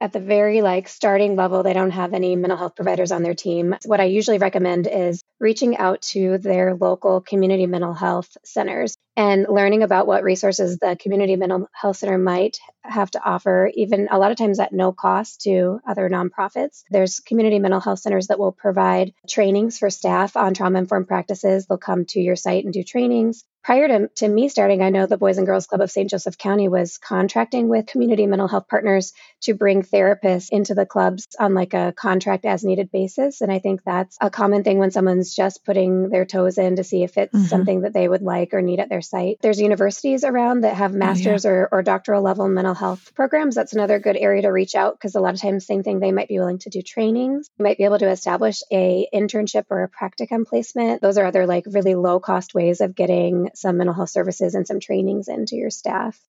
at 0.01 0.13
the 0.13 0.19
very 0.19 0.61
like 0.61 0.87
starting 0.87 1.35
level 1.35 1.63
they 1.63 1.73
don't 1.73 1.91
have 1.91 2.13
any 2.13 2.35
mental 2.35 2.57
health 2.57 2.75
providers 2.75 3.11
on 3.11 3.23
their 3.23 3.35
team 3.35 3.75
what 3.85 3.99
i 3.99 4.05
usually 4.05 4.37
recommend 4.37 4.87
is 4.87 5.21
reaching 5.39 5.77
out 5.77 6.01
to 6.01 6.37
their 6.37 6.75
local 6.75 7.21
community 7.21 7.67
mental 7.67 7.93
health 7.93 8.37
centers 8.43 8.95
and 9.17 9.45
learning 9.49 9.83
about 9.83 10.07
what 10.07 10.23
resources 10.23 10.77
the 10.77 10.97
community 10.99 11.35
mental 11.35 11.67
health 11.73 11.97
center 11.97 12.17
might 12.17 12.57
have 12.83 13.09
to 13.11 13.23
offer, 13.23 13.71
even 13.73 14.07
a 14.11 14.19
lot 14.19 14.31
of 14.31 14.37
times 14.37 14.59
at 14.59 14.73
no 14.73 14.91
cost 14.91 15.41
to 15.41 15.79
other 15.87 16.09
nonprofits. 16.09 16.83
There's 16.89 17.21
community 17.21 17.59
mental 17.59 17.79
health 17.79 17.99
centers 17.99 18.27
that 18.27 18.39
will 18.39 18.51
provide 18.51 19.13
trainings 19.29 19.77
for 19.77 19.89
staff 19.89 20.35
on 20.35 20.53
trauma 20.53 20.79
informed 20.79 21.07
practices. 21.07 21.65
They'll 21.65 21.77
come 21.77 22.05
to 22.09 22.19
your 22.19 22.35
site 22.35 22.65
and 22.65 22.73
do 22.73 22.83
trainings. 22.83 23.43
Prior 23.65 23.87
to, 23.87 24.07
to 24.17 24.27
me 24.27 24.47
starting, 24.47 24.83
I 24.83 24.91
know 24.91 25.07
the 25.07 25.17
Boys 25.17 25.39
and 25.39 25.47
Girls 25.47 25.65
Club 25.65 25.81
of 25.81 25.89
St. 25.89 26.07
Joseph 26.07 26.37
County 26.37 26.67
was 26.67 26.99
contracting 26.99 27.67
with 27.67 27.87
community 27.87 28.27
mental 28.27 28.47
health 28.47 28.67
partners 28.69 29.11
to 29.41 29.55
bring 29.55 29.81
therapists 29.81 30.49
into 30.51 30.75
the 30.75 30.85
clubs 30.85 31.25
on 31.39 31.55
like 31.55 31.73
a 31.73 31.91
contract 31.91 32.45
as 32.45 32.63
needed 32.63 32.91
basis. 32.91 33.41
And 33.41 33.51
I 33.51 33.57
think 33.57 33.81
that's 33.83 34.19
a 34.21 34.29
common 34.29 34.63
thing 34.63 34.77
when 34.77 34.91
someone's 34.91 35.33
just 35.33 35.65
putting 35.65 36.09
their 36.09 36.25
toes 36.25 36.59
in 36.59 36.75
to 36.75 36.83
see 36.83 37.01
if 37.01 37.17
it's 37.17 37.33
mm-hmm. 37.33 37.45
something 37.45 37.81
that 37.81 37.93
they 37.93 38.07
would 38.07 38.21
like 38.21 38.53
or 38.53 38.61
need 38.61 38.79
at 38.79 38.87
their 38.87 39.01
site. 39.01 39.39
There's 39.41 39.59
universities 39.59 40.23
around 40.23 40.61
that 40.61 40.75
have 40.75 40.93
master's 40.93 41.43
oh, 41.47 41.49
yeah. 41.49 41.55
or, 41.55 41.69
or 41.71 41.81
doctoral 41.81 42.21
level 42.21 42.47
mental 42.47 42.75
health 42.75 43.13
programs. 43.15 43.55
That's 43.55 43.73
another 43.73 43.97
good 43.97 44.15
area 44.15 44.43
to 44.43 44.49
reach 44.49 44.75
out 44.75 44.93
because 44.93 45.15
a 45.15 45.19
lot 45.19 45.33
of 45.33 45.41
times, 45.41 45.65
same 45.65 45.81
thing, 45.81 45.99
they 45.99 46.11
might 46.11 46.27
be 46.27 46.37
willing 46.37 46.59
to 46.59 46.69
do 46.69 46.83
trainings. 46.83 47.49
You 47.57 47.63
might 47.63 47.79
be 47.79 47.85
able 47.85 47.97
to 47.97 48.11
establish 48.11 48.61
a 48.71 49.07
internship 49.11 49.63
or 49.71 49.81
a 49.81 49.89
practicum 49.89 50.45
placement. 50.45 51.01
Those 51.01 51.17
are 51.17 51.25
other 51.25 51.47
like 51.47 51.63
really 51.65 51.95
low 51.95 52.19
cost 52.19 52.53
ways 52.53 52.79
of 52.79 52.93
getting 52.93 53.49
some 53.55 53.77
mental 53.77 53.93
health 53.93 54.09
services 54.09 54.55
and 54.55 54.67
some 54.67 54.79
trainings 54.79 55.27
into 55.27 55.55
your 55.55 55.69
staff. 55.69 56.19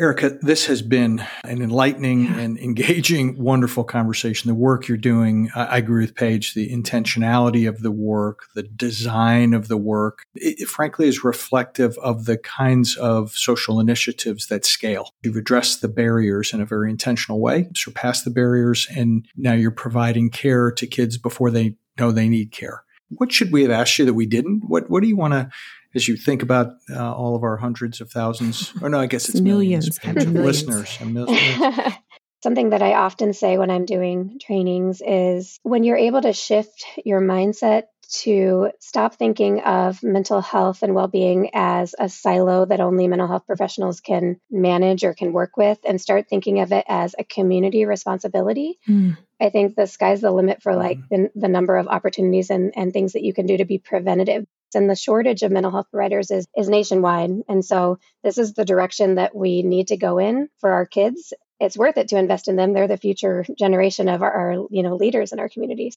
Erica, 0.00 0.38
this 0.42 0.66
has 0.66 0.80
been 0.80 1.24
an 1.42 1.60
enlightening 1.60 2.28
and 2.28 2.56
engaging, 2.58 3.36
wonderful 3.36 3.82
conversation. 3.82 4.46
The 4.46 4.54
work 4.54 4.86
you're 4.86 4.96
doing, 4.96 5.50
I, 5.56 5.64
I, 5.64 5.76
agree 5.78 6.04
with 6.04 6.14
Paige, 6.14 6.54
the 6.54 6.70
intentionality 6.70 7.68
of 7.68 7.80
the 7.82 7.90
work, 7.90 8.44
the 8.54 8.62
design 8.62 9.54
of 9.54 9.66
the 9.66 9.76
work, 9.76 10.22
it, 10.36 10.60
it, 10.60 10.68
frankly 10.68 11.08
is 11.08 11.24
reflective 11.24 11.98
of 11.98 12.26
the 12.26 12.36
kinds 12.36 12.96
of 12.96 13.32
social 13.32 13.80
initiatives 13.80 14.46
that 14.46 14.64
scale. 14.64 15.14
You've 15.24 15.34
addressed 15.34 15.82
the 15.82 15.88
barriers 15.88 16.52
in 16.52 16.60
a 16.60 16.66
very 16.66 16.90
intentional 16.90 17.40
way, 17.40 17.68
surpassed 17.74 18.24
the 18.24 18.30
barriers, 18.30 18.86
and 18.94 19.26
now 19.36 19.54
you're 19.54 19.72
providing 19.72 20.30
care 20.30 20.70
to 20.70 20.86
kids 20.86 21.18
before 21.18 21.50
they 21.50 21.74
know 21.98 22.12
they 22.12 22.28
need 22.28 22.52
care. 22.52 22.84
What 23.08 23.32
should 23.32 23.50
we 23.50 23.62
have 23.62 23.72
asked 23.72 23.98
you 23.98 24.04
that 24.04 24.14
we 24.14 24.26
didn't? 24.26 24.62
What 24.68 24.88
What 24.88 25.02
do 25.02 25.08
you 25.08 25.16
want 25.16 25.32
to 25.32 25.50
as 25.94 26.08
you 26.08 26.16
think 26.16 26.42
about 26.42 26.74
uh, 26.90 27.14
all 27.14 27.34
of 27.34 27.42
our 27.42 27.56
hundreds 27.56 28.00
of 28.00 28.10
thousands, 28.10 28.72
or 28.82 28.88
no, 28.88 29.00
I 29.00 29.06
guess 29.06 29.28
it's 29.28 29.40
millions, 29.40 29.98
millions, 30.04 30.26
millions. 30.26 30.46
listeners 30.46 30.98
and 31.00 31.14
millions. 31.14 31.94
Something 32.42 32.70
that 32.70 32.82
I 32.82 32.94
often 32.94 33.32
say 33.32 33.58
when 33.58 33.70
I'm 33.70 33.84
doing 33.84 34.38
trainings 34.40 35.02
is 35.04 35.58
when 35.64 35.82
you're 35.82 35.96
able 35.96 36.22
to 36.22 36.32
shift 36.32 36.84
your 37.04 37.20
mindset 37.20 37.84
to 38.10 38.70
stop 38.80 39.14
thinking 39.14 39.60
of 39.60 40.02
mental 40.02 40.40
health 40.40 40.82
and 40.82 40.94
well 40.94 41.08
being 41.08 41.50
as 41.54 41.94
a 41.98 42.08
silo 42.08 42.64
that 42.64 42.80
only 42.80 43.06
mental 43.06 43.28
health 43.28 43.46
professionals 43.46 44.00
can 44.00 44.40
manage 44.50 45.04
or 45.04 45.14
can 45.14 45.32
work 45.32 45.56
with 45.56 45.78
and 45.84 46.00
start 46.00 46.28
thinking 46.28 46.60
of 46.60 46.72
it 46.72 46.84
as 46.88 47.14
a 47.18 47.24
community 47.24 47.84
responsibility. 47.84 48.78
Mm. 48.88 49.18
I 49.40 49.50
think 49.50 49.76
the 49.76 49.86
sky's 49.86 50.20
the 50.20 50.30
limit 50.30 50.62
for 50.62 50.74
like 50.74 50.98
mm. 50.98 51.08
the, 51.10 51.30
the 51.34 51.48
number 51.48 51.76
of 51.76 51.86
opportunities 51.86 52.50
and, 52.50 52.72
and 52.76 52.92
things 52.92 53.12
that 53.12 53.22
you 53.22 53.34
can 53.34 53.46
do 53.46 53.58
to 53.58 53.64
be 53.64 53.78
preventative 53.78 54.46
and 54.74 54.88
the 54.88 54.96
shortage 54.96 55.42
of 55.42 55.52
mental 55.52 55.72
health 55.72 55.86
providers 55.90 56.30
is 56.30 56.46
is 56.56 56.68
nationwide 56.68 57.30
and 57.48 57.64
so 57.64 57.98
this 58.22 58.36
is 58.36 58.52
the 58.52 58.64
direction 58.64 59.14
that 59.14 59.34
we 59.34 59.62
need 59.62 59.88
to 59.88 59.96
go 59.96 60.18
in 60.18 60.48
for 60.60 60.72
our 60.72 60.84
kids 60.84 61.32
it's 61.60 61.76
worth 61.76 61.96
it 61.96 62.08
to 62.08 62.16
invest 62.16 62.48
in 62.48 62.56
them. 62.56 62.72
They're 62.72 62.88
the 62.88 62.96
future 62.96 63.44
generation 63.58 64.08
of 64.08 64.22
our, 64.22 64.30
our, 64.30 64.52
you 64.70 64.82
know 64.82 64.96
leaders 64.96 65.32
in 65.32 65.38
our 65.38 65.48
communities. 65.48 65.96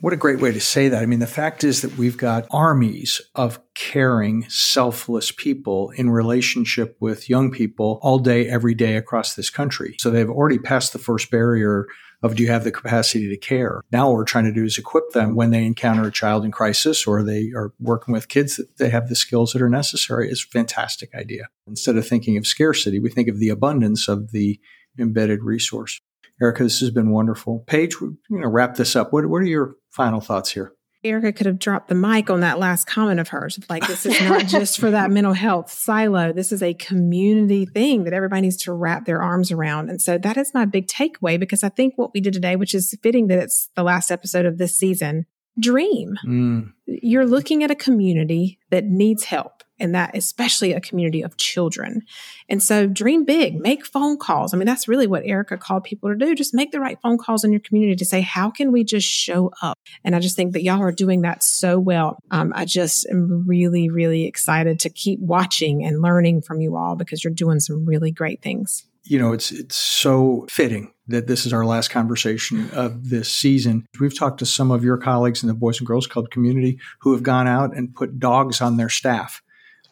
What 0.00 0.12
a 0.12 0.16
great 0.16 0.40
way 0.40 0.52
to 0.52 0.60
say 0.60 0.88
that. 0.88 1.02
I 1.02 1.06
mean, 1.06 1.20
the 1.20 1.26
fact 1.26 1.64
is 1.64 1.82
that 1.82 1.96
we've 1.96 2.16
got 2.16 2.46
armies 2.50 3.20
of 3.34 3.58
caring, 3.74 4.48
selfless 4.48 5.30
people 5.30 5.90
in 5.90 6.10
relationship 6.10 6.96
with 7.00 7.28
young 7.28 7.50
people 7.50 7.98
all 8.02 8.18
day, 8.18 8.48
every 8.48 8.74
day 8.74 8.96
across 8.96 9.34
this 9.34 9.50
country. 9.50 9.96
So 9.98 10.10
they've 10.10 10.28
already 10.28 10.58
passed 10.58 10.92
the 10.92 10.98
first 10.98 11.30
barrier 11.30 11.86
of 12.22 12.36
do 12.36 12.42
you 12.42 12.50
have 12.50 12.64
the 12.64 12.70
capacity 12.70 13.28
to 13.28 13.36
care? 13.36 13.82
Now 13.90 14.08
what 14.08 14.14
we're 14.14 14.24
trying 14.24 14.44
to 14.44 14.52
do 14.52 14.64
is 14.64 14.78
equip 14.78 15.10
them 15.10 15.34
when 15.34 15.50
they 15.50 15.64
encounter 15.64 16.06
a 16.06 16.12
child 16.12 16.44
in 16.44 16.52
crisis 16.52 17.06
or 17.06 17.22
they 17.22 17.50
are 17.54 17.72
working 17.80 18.12
with 18.12 18.28
kids 18.28 18.56
that 18.56 18.76
they 18.78 18.90
have 18.90 19.08
the 19.08 19.16
skills 19.16 19.52
that 19.52 19.62
are 19.62 19.68
necessary 19.68 20.30
is 20.30 20.44
a 20.44 20.50
fantastic 20.50 21.14
idea. 21.14 21.48
Instead 21.66 21.96
of 21.96 22.06
thinking 22.06 22.36
of 22.36 22.46
scarcity, 22.46 23.00
we 23.00 23.10
think 23.10 23.28
of 23.28 23.38
the 23.38 23.48
abundance 23.48 24.08
of 24.08 24.30
the 24.30 24.60
embedded 24.98 25.42
resource. 25.42 26.00
Erica, 26.40 26.64
this 26.64 26.80
has 26.80 26.90
been 26.90 27.10
wonderful. 27.10 27.64
Paige, 27.66 27.98
going 28.00 28.18
to 28.30 28.48
wrap 28.48 28.76
this 28.76 28.96
up. 28.96 29.12
What, 29.12 29.26
what 29.26 29.42
are 29.42 29.46
your 29.46 29.76
final 29.90 30.20
thoughts 30.20 30.50
here? 30.50 30.72
Erica 31.04 31.32
could 31.32 31.46
have 31.46 31.58
dropped 31.58 31.88
the 31.88 31.96
mic 31.96 32.30
on 32.30 32.40
that 32.40 32.60
last 32.60 32.86
comment 32.86 33.18
of 33.18 33.28
hers. 33.28 33.58
Like, 33.68 33.86
this 33.86 34.06
is 34.06 34.20
not 34.20 34.46
just 34.46 34.78
for 34.78 34.92
that 34.92 35.10
mental 35.10 35.32
health 35.32 35.70
silo. 35.70 36.32
This 36.32 36.52
is 36.52 36.62
a 36.62 36.74
community 36.74 37.66
thing 37.66 38.04
that 38.04 38.12
everybody 38.12 38.42
needs 38.42 38.56
to 38.58 38.72
wrap 38.72 39.04
their 39.04 39.20
arms 39.20 39.50
around. 39.50 39.90
And 39.90 40.00
so 40.00 40.16
that 40.18 40.36
is 40.36 40.54
my 40.54 40.64
big 40.64 40.86
takeaway 40.86 41.40
because 41.40 41.64
I 41.64 41.70
think 41.70 41.94
what 41.96 42.14
we 42.14 42.20
did 42.20 42.34
today, 42.34 42.54
which 42.54 42.74
is 42.74 42.96
fitting 43.02 43.26
that 43.28 43.38
it's 43.38 43.68
the 43.74 43.82
last 43.82 44.12
episode 44.12 44.46
of 44.46 44.58
this 44.58 44.76
season, 44.76 45.26
dream. 45.58 46.16
Mm. 46.26 46.72
You're 46.86 47.26
looking 47.26 47.62
at 47.62 47.70
a 47.70 47.76
community 47.76 48.58
that 48.70 48.84
needs 48.84 49.24
help 49.24 49.62
and 49.82 49.94
that 49.96 50.16
especially 50.16 50.72
a 50.72 50.80
community 50.80 51.22
of 51.22 51.36
children. 51.36 52.02
And 52.48 52.62
so 52.62 52.86
dream 52.86 53.24
big, 53.24 53.60
make 53.60 53.84
phone 53.84 54.16
calls. 54.16 54.54
I 54.54 54.56
mean, 54.56 54.66
that's 54.66 54.86
really 54.86 55.08
what 55.08 55.24
Erica 55.26 55.58
called 55.58 55.82
people 55.82 56.08
to 56.08 56.14
do. 56.14 56.36
Just 56.36 56.54
make 56.54 56.70
the 56.70 56.80
right 56.80 56.98
phone 57.02 57.18
calls 57.18 57.42
in 57.42 57.50
your 57.50 57.60
community 57.60 57.96
to 57.96 58.04
say, 58.04 58.20
how 58.20 58.48
can 58.48 58.70
we 58.70 58.84
just 58.84 59.08
show 59.08 59.50
up? 59.60 59.78
And 60.04 60.14
I 60.14 60.20
just 60.20 60.36
think 60.36 60.52
that 60.52 60.62
y'all 60.62 60.80
are 60.80 60.92
doing 60.92 61.22
that 61.22 61.42
so 61.42 61.80
well. 61.80 62.18
Um, 62.30 62.52
I 62.54 62.64
just 62.64 63.06
am 63.10 63.44
really, 63.46 63.90
really 63.90 64.24
excited 64.24 64.78
to 64.80 64.90
keep 64.90 65.18
watching 65.18 65.84
and 65.84 66.00
learning 66.00 66.42
from 66.42 66.60
you 66.60 66.76
all 66.76 66.94
because 66.94 67.24
you're 67.24 67.32
doing 67.32 67.58
some 67.58 67.84
really 67.84 68.12
great 68.12 68.40
things 68.40 68.86
you 69.04 69.18
know, 69.18 69.32
it's 69.32 69.50
it's 69.50 69.76
so 69.76 70.46
fitting 70.48 70.92
that 71.12 71.26
this 71.26 71.46
is 71.46 71.52
our 71.52 71.64
last 71.64 71.90
conversation 71.90 72.70
of 72.72 73.08
this 73.08 73.30
season. 73.30 73.86
We've 74.00 74.16
talked 74.16 74.38
to 74.40 74.46
some 74.46 74.70
of 74.70 74.82
your 74.82 74.96
colleagues 74.96 75.42
in 75.42 75.48
the 75.48 75.54
Boys 75.54 75.78
and 75.78 75.86
Girls 75.86 76.06
Club 76.06 76.30
community 76.30 76.78
who 77.00 77.12
have 77.12 77.22
gone 77.22 77.46
out 77.46 77.76
and 77.76 77.94
put 77.94 78.18
dogs 78.18 78.60
on 78.60 78.76
their 78.76 78.88
staff 78.88 79.42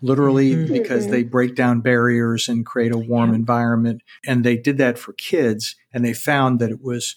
literally 0.02 0.54
mm-hmm. 0.54 0.72
because 0.72 1.08
they 1.08 1.22
break 1.22 1.54
down 1.54 1.80
barriers 1.80 2.48
and 2.48 2.64
create 2.64 2.92
a 2.92 2.98
warm 2.98 3.30
yeah. 3.30 3.36
environment. 3.36 4.02
And 4.26 4.44
they 4.44 4.56
did 4.56 4.78
that 4.78 4.98
for 4.98 5.12
kids 5.12 5.76
and 5.92 6.04
they 6.04 6.14
found 6.14 6.58
that 6.60 6.70
it 6.70 6.82
was 6.82 7.16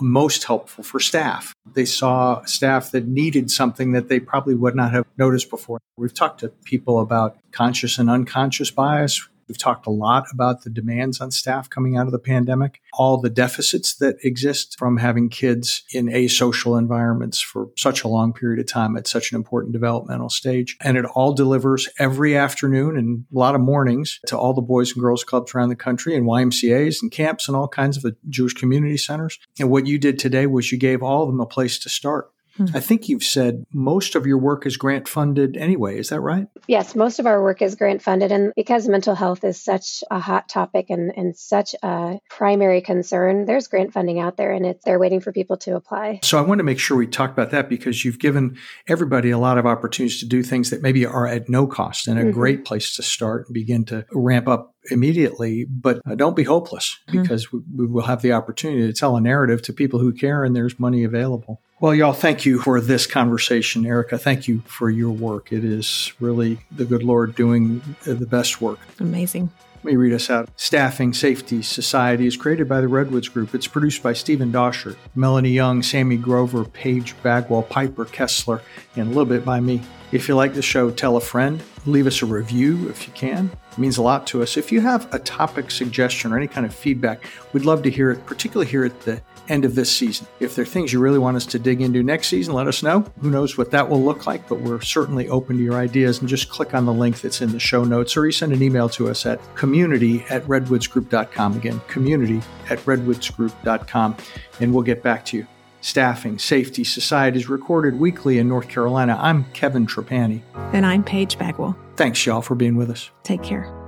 most 0.00 0.44
helpful 0.44 0.84
for 0.84 1.00
staff. 1.00 1.54
They 1.74 1.84
saw 1.84 2.44
staff 2.44 2.90
that 2.92 3.06
needed 3.06 3.50
something 3.50 3.92
that 3.92 4.08
they 4.08 4.20
probably 4.20 4.54
would 4.54 4.74
not 4.74 4.92
have 4.92 5.04
noticed 5.18 5.50
before. 5.50 5.80
We've 5.96 6.14
talked 6.14 6.40
to 6.40 6.48
people 6.48 7.00
about 7.00 7.36
conscious 7.52 7.98
and 7.98 8.08
unconscious 8.08 8.70
bias. 8.70 9.28
We've 9.48 9.58
talked 9.58 9.86
a 9.86 9.90
lot 9.90 10.24
about 10.32 10.62
the 10.62 10.70
demands 10.70 11.20
on 11.20 11.30
staff 11.30 11.68
coming 11.68 11.96
out 11.96 12.06
of 12.06 12.12
the 12.12 12.18
pandemic, 12.18 12.80
all 12.92 13.18
the 13.18 13.30
deficits 13.30 13.94
that 13.96 14.16
exist 14.24 14.78
from 14.78 14.96
having 14.96 15.28
kids 15.28 15.82
in 15.92 16.06
asocial 16.06 16.78
environments 16.78 17.40
for 17.40 17.68
such 17.76 18.04
a 18.04 18.08
long 18.08 18.32
period 18.32 18.60
of 18.60 18.66
time 18.66 18.96
at 18.96 19.06
such 19.06 19.32
an 19.32 19.36
important 19.36 19.72
developmental 19.72 20.30
stage. 20.30 20.76
And 20.80 20.96
it 20.96 21.04
all 21.04 21.32
delivers 21.32 21.88
every 21.98 22.36
afternoon 22.36 22.96
and 22.96 23.24
a 23.34 23.38
lot 23.38 23.54
of 23.54 23.60
mornings 23.60 24.20
to 24.26 24.38
all 24.38 24.54
the 24.54 24.62
boys 24.62 24.92
and 24.92 25.00
girls 25.00 25.24
clubs 25.24 25.54
around 25.54 25.68
the 25.68 25.76
country 25.76 26.14
and 26.16 26.26
YMCAs 26.26 27.02
and 27.02 27.10
camps 27.10 27.48
and 27.48 27.56
all 27.56 27.68
kinds 27.68 28.02
of 28.02 28.16
Jewish 28.28 28.54
community 28.54 28.96
centers. 28.96 29.38
And 29.58 29.70
what 29.70 29.86
you 29.86 29.98
did 29.98 30.18
today 30.18 30.46
was 30.46 30.72
you 30.72 30.78
gave 30.78 31.02
all 31.02 31.22
of 31.22 31.28
them 31.28 31.40
a 31.40 31.46
place 31.46 31.78
to 31.80 31.88
start. 31.88 32.30
Hmm. 32.56 32.66
I 32.74 32.80
think 32.80 33.08
you've 33.08 33.24
said 33.24 33.64
most 33.72 34.14
of 34.14 34.26
your 34.26 34.38
work 34.38 34.66
is 34.66 34.76
grant 34.76 35.08
funded 35.08 35.56
anyway. 35.56 35.98
Is 35.98 36.10
that 36.10 36.20
right? 36.20 36.46
Yes, 36.68 36.94
most 36.94 37.18
of 37.18 37.26
our 37.26 37.42
work 37.42 37.62
is 37.62 37.74
grant 37.74 38.02
funded. 38.02 38.30
And 38.32 38.52
because 38.54 38.88
mental 38.88 39.14
health 39.14 39.44
is 39.44 39.60
such 39.60 40.04
a 40.10 40.18
hot 40.18 40.48
topic 40.48 40.86
and, 40.90 41.12
and 41.16 41.36
such 41.36 41.74
a 41.82 42.18
primary 42.30 42.80
concern, 42.80 43.44
there's 43.44 43.68
grant 43.68 43.92
funding 43.92 44.20
out 44.20 44.36
there 44.36 44.52
and 44.52 44.64
it's, 44.66 44.84
they're 44.84 44.98
waiting 44.98 45.20
for 45.20 45.32
people 45.32 45.56
to 45.58 45.74
apply. 45.74 46.20
So 46.22 46.38
I 46.38 46.42
want 46.42 46.58
to 46.60 46.64
make 46.64 46.78
sure 46.78 46.96
we 46.96 47.06
talk 47.06 47.30
about 47.30 47.50
that 47.50 47.68
because 47.68 48.04
you've 48.04 48.18
given 48.18 48.56
everybody 48.88 49.30
a 49.30 49.38
lot 49.38 49.58
of 49.58 49.66
opportunities 49.66 50.20
to 50.20 50.26
do 50.26 50.42
things 50.42 50.70
that 50.70 50.82
maybe 50.82 51.04
are 51.04 51.26
at 51.26 51.48
no 51.48 51.66
cost 51.66 52.08
and 52.08 52.18
a 52.18 52.22
mm-hmm. 52.22 52.30
great 52.30 52.64
place 52.64 52.94
to 52.96 53.02
start 53.02 53.46
and 53.46 53.54
begin 53.54 53.84
to 53.86 54.06
ramp 54.12 54.48
up 54.48 54.74
immediately, 54.90 55.64
but 55.64 56.00
uh, 56.06 56.14
don't 56.14 56.36
be 56.36 56.42
hopeless 56.42 56.98
mm-hmm. 57.08 57.22
because 57.22 57.52
we, 57.52 57.60
we, 57.74 57.86
will 57.86 58.02
have 58.02 58.22
the 58.22 58.32
opportunity 58.32 58.86
to 58.86 58.92
tell 58.92 59.16
a 59.16 59.20
narrative 59.20 59.62
to 59.62 59.72
people 59.72 59.98
who 59.98 60.12
care 60.12 60.44
and 60.44 60.54
there's 60.54 60.78
money 60.78 61.04
available. 61.04 61.60
Well, 61.84 61.94
y'all, 61.94 62.14
thank 62.14 62.46
you 62.46 62.60
for 62.60 62.80
this 62.80 63.06
conversation. 63.06 63.84
Erica, 63.84 64.16
thank 64.16 64.48
you 64.48 64.62
for 64.64 64.88
your 64.88 65.10
work. 65.10 65.52
It 65.52 65.66
is 65.66 66.14
really 66.18 66.56
the 66.70 66.86
good 66.86 67.02
Lord 67.02 67.34
doing 67.34 67.82
uh, 68.06 68.14
the 68.14 68.24
best 68.24 68.62
work. 68.62 68.78
Amazing. 69.00 69.50
Let 69.74 69.84
me 69.84 69.96
read 69.96 70.14
us 70.14 70.30
out. 70.30 70.48
Staffing 70.56 71.12
Safety 71.12 71.60
Society 71.60 72.26
is 72.26 72.38
created 72.38 72.70
by 72.70 72.80
the 72.80 72.88
Redwoods 72.88 73.28
Group. 73.28 73.54
It's 73.54 73.66
produced 73.66 74.02
by 74.02 74.14
Stephen 74.14 74.50
Dosher, 74.50 74.96
Melanie 75.14 75.50
Young, 75.50 75.82
Sammy 75.82 76.16
Grover, 76.16 76.64
Paige 76.64 77.14
Bagwell, 77.22 77.64
Piper 77.64 78.06
Kessler, 78.06 78.62
and 78.96 79.04
a 79.04 79.10
little 79.10 79.26
bit 79.26 79.44
by 79.44 79.60
me. 79.60 79.82
If 80.14 80.28
you 80.28 80.36
like 80.36 80.54
the 80.54 80.62
show, 80.62 80.92
tell 80.92 81.16
a 81.16 81.20
friend. 81.20 81.60
Leave 81.86 82.06
us 82.06 82.22
a 82.22 82.26
review 82.26 82.88
if 82.88 83.08
you 83.08 83.12
can. 83.14 83.50
It 83.72 83.78
means 83.78 83.96
a 83.96 84.02
lot 84.02 84.28
to 84.28 84.44
us. 84.44 84.56
If 84.56 84.70
you 84.70 84.80
have 84.80 85.12
a 85.12 85.18
topic 85.18 85.72
suggestion 85.72 86.32
or 86.32 86.36
any 86.36 86.46
kind 86.46 86.64
of 86.64 86.72
feedback, 86.72 87.24
we'd 87.52 87.64
love 87.64 87.82
to 87.82 87.90
hear 87.90 88.12
it, 88.12 88.24
particularly 88.24 88.70
here 88.70 88.84
at 88.84 89.00
the 89.00 89.20
end 89.48 89.64
of 89.64 89.74
this 89.74 89.90
season. 89.90 90.28
If 90.38 90.54
there 90.54 90.62
are 90.62 90.66
things 90.66 90.92
you 90.92 91.00
really 91.00 91.18
want 91.18 91.36
us 91.36 91.46
to 91.46 91.58
dig 91.58 91.80
into 91.80 92.04
next 92.04 92.28
season, 92.28 92.54
let 92.54 92.68
us 92.68 92.80
know. 92.80 93.00
Who 93.22 93.28
knows 93.28 93.58
what 93.58 93.72
that 93.72 93.88
will 93.88 94.04
look 94.04 94.24
like, 94.24 94.48
but 94.48 94.60
we're 94.60 94.80
certainly 94.82 95.28
open 95.28 95.56
to 95.56 95.62
your 95.64 95.74
ideas. 95.74 96.20
And 96.20 96.28
just 96.28 96.48
click 96.48 96.74
on 96.74 96.86
the 96.86 96.92
link 96.92 97.20
that's 97.20 97.42
in 97.42 97.50
the 97.50 97.58
show 97.58 97.82
notes 97.82 98.16
or 98.16 98.24
you 98.24 98.30
send 98.30 98.52
an 98.52 98.62
email 98.62 98.88
to 98.90 99.08
us 99.08 99.26
at 99.26 99.40
community 99.56 100.24
at 100.30 100.44
redwoodsgroup.com. 100.44 101.56
Again, 101.56 101.80
community 101.88 102.40
at 102.70 102.78
redwoodsgroup.com, 102.78 104.16
and 104.60 104.72
we'll 104.72 104.84
get 104.84 105.02
back 105.02 105.24
to 105.24 105.38
you. 105.38 105.46
Staffing 105.84 106.38
Safety 106.38 106.82
Society 106.82 107.36
is 107.36 107.50
recorded 107.50 108.00
weekly 108.00 108.38
in 108.38 108.48
North 108.48 108.68
Carolina. 108.70 109.18
I'm 109.20 109.44
Kevin 109.52 109.86
Trapani. 109.86 110.40
And 110.72 110.86
I'm 110.86 111.04
Paige 111.04 111.38
Bagwell. 111.38 111.76
Thanks, 111.96 112.24
y'all, 112.24 112.40
for 112.40 112.54
being 112.54 112.76
with 112.76 112.88
us. 112.88 113.10
Take 113.22 113.42
care. 113.42 113.83